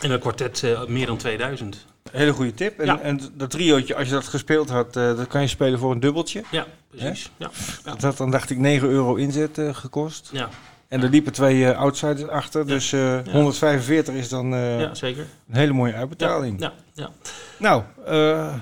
[0.00, 1.86] En een kwartet eh, meer dan 2000.
[2.10, 2.78] Hele goede tip.
[2.78, 3.00] En, Ja.
[3.00, 6.00] en dat triootje, als je dat gespeeld had, eh, dat kan je spelen voor een
[6.00, 6.42] dubbeltje.
[6.50, 7.30] Ja, precies.
[7.36, 7.50] Ja,
[7.84, 10.28] ja, Dat had dan, dacht ik, 9 euro inzet eh, gekost.
[10.32, 10.48] ja,
[10.88, 12.66] En er liepen twee eh, outsiders achter.
[12.66, 15.26] Dus eh, 145 is dan ja, zeker.
[15.48, 16.60] een hele mooie uitbetaling.
[16.60, 17.10] Ja, ja.
[17.58, 18.54] Nou, eh,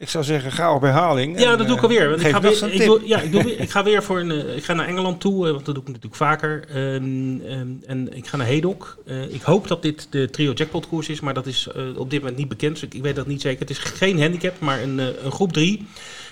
[0.00, 1.40] ik zou zeggen, ga op herhaling.
[1.40, 2.08] Ja, En, dat doe ik eh, alweer.
[2.08, 4.30] Want ik, ga weer, ik, doe, ja, ik, doe weer, ik ga weer voor een.
[4.30, 6.64] eh, ik ga naar Engeland toe, eh, want dat doe ik natuurlijk vaker.
[6.68, 8.98] Ehm, ehm, en ik ga naar Hedok.
[9.30, 12.38] Ik hoop dat dit de trio jackpot koers is, maar dat is op dit moment
[12.38, 12.72] niet bekend.
[12.72, 13.60] Dus ik, ik weet dat niet zeker.
[13.60, 15.86] Het is geen handicap, maar een, een groep 3.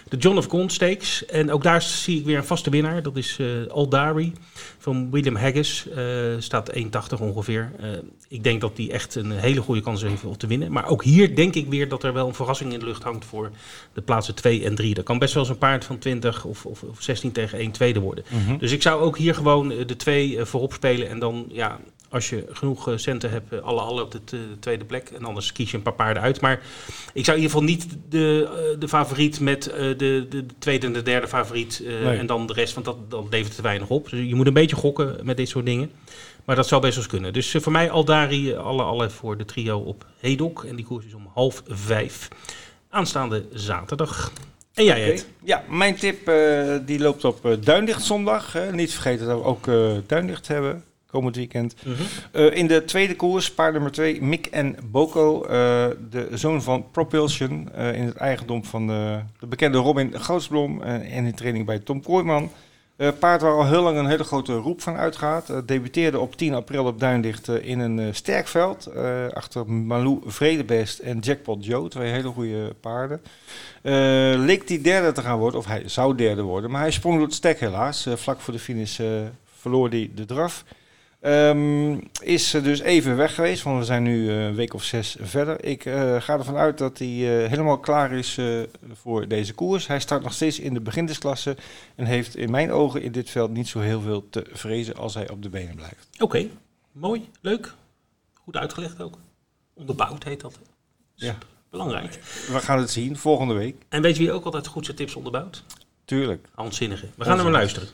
[0.08, 1.26] De John of Gaunt Stakes.
[1.26, 3.02] En ook daar zie ik weer een vaste winnaar.
[3.02, 4.32] Dat is eh Aldari
[4.78, 5.86] van William Haggis.
[5.94, 6.04] Eh,
[6.38, 7.72] staat 1,80 ongeveer.
[7.80, 7.88] Eh,
[8.28, 10.72] ik denk dat die echt een hele goede kans heeft om te winnen.
[10.72, 13.24] Maar ook hier denk ik weer dat er wel een verrassing in de lucht hangt
[13.24, 13.50] voor
[13.92, 14.94] de plaatsen 2 en 3.
[14.94, 17.70] Dat kan best wel eens een paard van 20 of, of, of 16 tegen 1
[17.70, 18.24] tweede worden.
[18.28, 18.58] Mhm.
[18.58, 21.08] Dus ik zou ook hier gewoon de 2 voorop spelen.
[21.08, 21.78] En dan, ja,
[22.10, 25.08] als je genoeg eh, centen hebt, eh, alle alle op de t- tweede plek.
[25.10, 26.40] En anders kies je een paar paarden uit.
[26.40, 26.60] Maar
[27.12, 30.44] ik zou in ieder geval niet de, eh, de favoriet met eh, de, de, de
[30.58, 31.82] tweede en de derde favoriet.
[31.86, 32.18] eh, Nee.
[32.18, 34.10] En dan de rest, want dat, dat levert te weinig op.
[34.10, 35.90] Dus je moet een beetje gokken met dit soort dingen.
[36.44, 37.32] Maar dat zou best wel eens kunnen.
[37.32, 40.64] Dus eh, voor mij Aldari, eh, alle, alle voor de trio op Hedok.
[40.64, 42.28] En die koers is om half vijf.
[42.90, 44.32] Aanstaande zaterdag.
[44.74, 45.12] En jij.
[45.12, 45.28] Ed?
[45.44, 48.52] Ja, mijn tip eh, die loopt op eh, Duindicht zondag.
[48.52, 48.72] hè.
[48.72, 51.74] Niet vergeten dat we ook eh Duindicht hebben komend weekend.
[51.84, 52.02] Mhm.
[52.32, 55.48] Eh, in de tweede koers, paard nummer 2, Mick en Boko, eh,
[56.10, 61.16] de zoon van Propulsion, eh, in het eigendom van de, de bekende Robin Gootsblom eh,
[61.16, 62.50] en in training bij Tom Kooijman.
[63.18, 65.68] Paard waar al heel lang een hele grote roep van uitgaat.
[65.68, 68.90] Debuteerde op 10 april op Duindicht eh, in een sterk veld.
[69.32, 73.20] achter Malou Vredebest en Jackpot Joe, twee hele goede paarden.
[74.44, 77.26] Leek hij derde te gaan worden, of hij zou derde worden, maar hij sprong door
[77.26, 78.08] het stek helaas.
[78.14, 79.00] Vlak voor de finish
[79.58, 80.64] verloor hij de draf.
[81.20, 85.16] Ehm, is dus even weg geweest, want we zijn nu eh, een week of zes
[85.20, 85.64] verder.
[85.64, 88.38] Ik eh, ga ervan uit dat hij eh, helemaal klaar is
[88.92, 89.86] voor deze koers.
[89.86, 91.56] Hij start nog steeds in de beginnersklasse
[91.94, 95.14] en heeft in mijn ogen in dit veld niet zo heel veel te vrezen als
[95.14, 96.08] hij op de benen blijft.
[96.18, 96.46] Oké,
[96.92, 97.74] mooi, leuk.
[98.34, 99.18] Goed uitgelegd ook.
[99.74, 100.58] Onderbouwd heet dat.
[101.14, 101.36] Ja.
[101.70, 102.20] Belangrijk.
[102.48, 103.76] We gaan het zien volgende week.
[103.88, 105.64] En weet je wie ook altijd goed zijn tips onderbouwt?
[106.04, 106.48] Tuurlijk.
[106.54, 107.06] Hans Zinnige.
[107.16, 107.88] We gaan naar hem luisteren.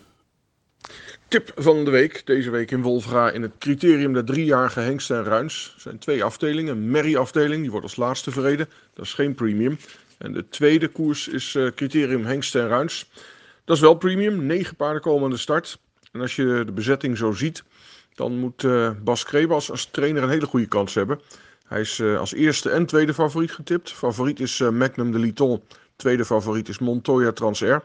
[1.29, 2.23] Tip van de week.
[2.25, 5.73] Deze week in Wolfra in het criterium de driejarige Hengsten en Ruins.
[5.75, 6.77] Er zijn twee afdelingen.
[6.77, 8.69] Een Merrie-afdeling, die wordt als laatste verreden.
[8.95, 9.79] Dat is geen premium.
[10.19, 13.11] En de tweede koers is eh, criterium Hengsten en Ruins.
[13.65, 14.47] Dat is wel premium.
[14.47, 15.79] Negen paarden komen aan de start.
[16.13, 17.65] En als je de bezetting zo ziet,
[18.15, 21.21] dan moet eh, Bas Krebas als trainer een hele goede kans hebben.
[21.67, 23.93] Hij is eh, als eerste en tweede favoriet getipt.
[23.93, 25.63] Favoriet is Magnum de Liton.
[25.97, 27.83] Tweede favoriet is Montoya Transair.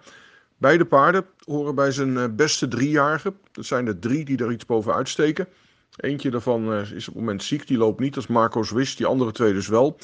[0.59, 3.33] Beide paarden horen bij zijn eh, beste driejarige.
[3.51, 5.47] Dat zijn er drie die er iets bovenuit steken.
[5.95, 8.13] Eentje daarvan eh, is op het moment ziek, die loopt niet.
[8.13, 9.97] Dat is Marco Swiss, die andere twee dus wel.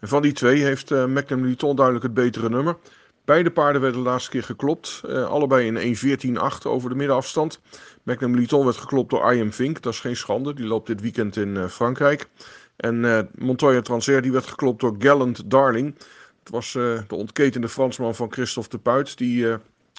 [0.00, 2.76] En van die twee heeft Liton duidelijk het betere nummer.
[3.24, 5.00] Beide paarden werden de laatste keer geklopt.
[5.04, 5.96] allebei in
[6.36, 7.60] 1.14.8 over de middenafstand.
[8.02, 9.82] Magnum werd geklopt door IM Vink.
[9.82, 10.54] Dat is geen schande.
[10.54, 12.28] Die loopt dit weekend in Frankrijk.
[12.76, 15.94] En Montoya Transair die werd geklopt door Gallant Darling.
[16.38, 19.18] Het was de ontketende Fransman van Christophe de Puit.
[19.18, 19.46] Die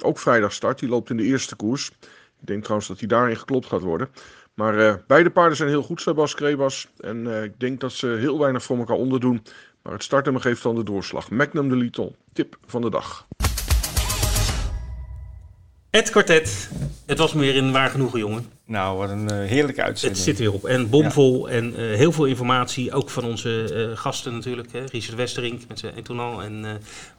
[0.01, 0.79] ook vrijdag start.
[0.79, 1.91] Die loopt in de eerste koers.
[2.39, 4.09] Ik denk trouwens dat hij daarin geklopt gaat worden.
[4.53, 6.87] Maar eh, beide paarden zijn heel goed, zei Bas Krebas.
[6.97, 9.43] En eh, ik denk dat ze heel weinig voor elkaar onderdoen.
[9.81, 11.29] Maar het startnummer geeft dan de doorslag.
[11.29, 12.15] Magnum de Liton.
[12.33, 13.27] Tip van de dag.
[15.93, 16.69] Het kwartet.
[17.05, 18.45] Het was me weer een waar genoegen, jongen.
[18.65, 20.23] Nou, wat een eh, heerlijke Het uitzending.
[20.23, 20.65] zit weer op.
[20.65, 22.93] En bomvol en eh, heel veel informatie.
[22.93, 24.71] Ook van onze eh, gasten natuurlijk.
[24.71, 24.79] Hè.
[24.91, 26.43] Richard Westerink met zijn Etonal.
[26.43, 26.65] En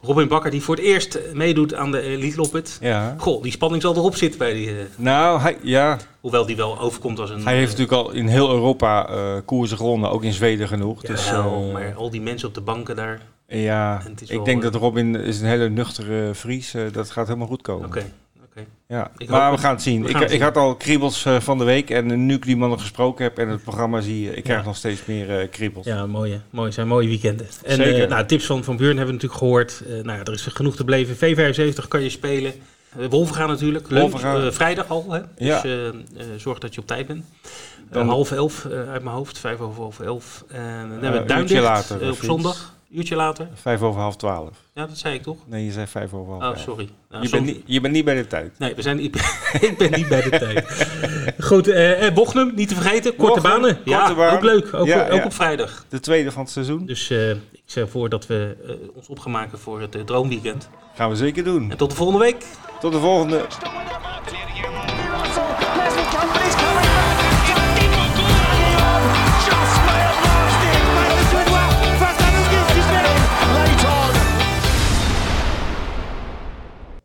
[0.01, 2.77] Robin Bakker die voor het eerst meedoet aan de Elite Loppet.
[2.81, 3.15] Ja.
[3.17, 4.71] Goh, die spanning zal erop zitten bij die...
[4.95, 7.43] Nou, hij, ja, hoewel die wel overkomt als een...
[7.43, 9.09] hij heeft natuurlijk al in heel Europa
[9.45, 11.01] koersen gewonnen, ook in Zweden genoeg.
[11.01, 13.21] dus, jawel, eh, maar al die mensen op de banken daar...
[13.47, 16.73] Ja, het ik denk dat Robin is een hele nuchtere Fries.
[16.91, 17.85] dat gaat helemaal goed komen.
[17.85, 18.05] Oké,
[18.87, 19.11] Ja.
[19.17, 20.01] Ik maar we gaan het zien.
[20.05, 20.41] Ik, gaan het ik zien.
[20.45, 23.47] had al kriebels eh, van de week en nu ik die mannen gesproken heb en
[23.49, 24.65] het programma zie, ik krijg Ja.
[24.65, 25.85] nog steeds meer eh, kriebels.
[25.85, 27.47] Ja, mooie, mooie, zijn mooie weekenden.
[27.63, 28.03] En Zeker.
[28.03, 29.81] eh, nou, tips van Van Buren hebben we natuurlijk gehoord.
[29.87, 31.15] Eh, nou, ja, er is genoeg te beleven.
[31.15, 32.53] V75 kan je spelen.
[32.99, 33.89] Uh, Wolvenga natuurlijk.
[33.89, 34.13] Leuk.
[34.13, 35.05] Eh, vrijdag al.
[35.11, 35.19] Hè?
[35.37, 35.61] Ja.
[35.61, 35.93] Dus eh, eh,
[36.37, 37.23] zorg dat je op tijd bent.
[37.89, 39.37] Eh, Dan- half elf eh, uit mijn hoofd.
[39.39, 40.43] Vijf over half elf.
[40.47, 42.73] En dan hebben we Duindicht later, eh, op zondag.
[42.91, 43.47] Uurtje later.
[43.53, 44.57] Vijf over half twaalf.
[44.73, 45.37] Ja, dat zei ik toch?
[45.45, 46.59] Nee, je zei vijf over half Oh, elf.
[46.59, 46.89] sorry.
[47.09, 48.59] Nou, Je, bent niet, je bent niet bij de tijd.
[48.59, 49.23] Nee, we zijn, ik, ben,
[49.69, 50.87] ik ben niet bij de tijd.
[51.39, 53.15] Goed, eh eh, Bochum, niet te vergeten.
[53.15, 53.77] Korte Bochum, banen.
[53.85, 54.35] Ja, baan.
[54.35, 54.73] ook leuk.
[54.73, 55.25] Ook, Ja, ook ja.
[55.25, 55.85] op vrijdag.
[55.89, 56.85] De tweede van het seizoen.
[56.85, 60.69] Dus eh, ik stel voor dat we eh, ons opgemaken voor het eh, droomweekend.
[60.95, 61.71] Gaan we zeker doen.
[61.71, 62.45] En tot de volgende week.
[62.79, 63.45] Tot de volgende.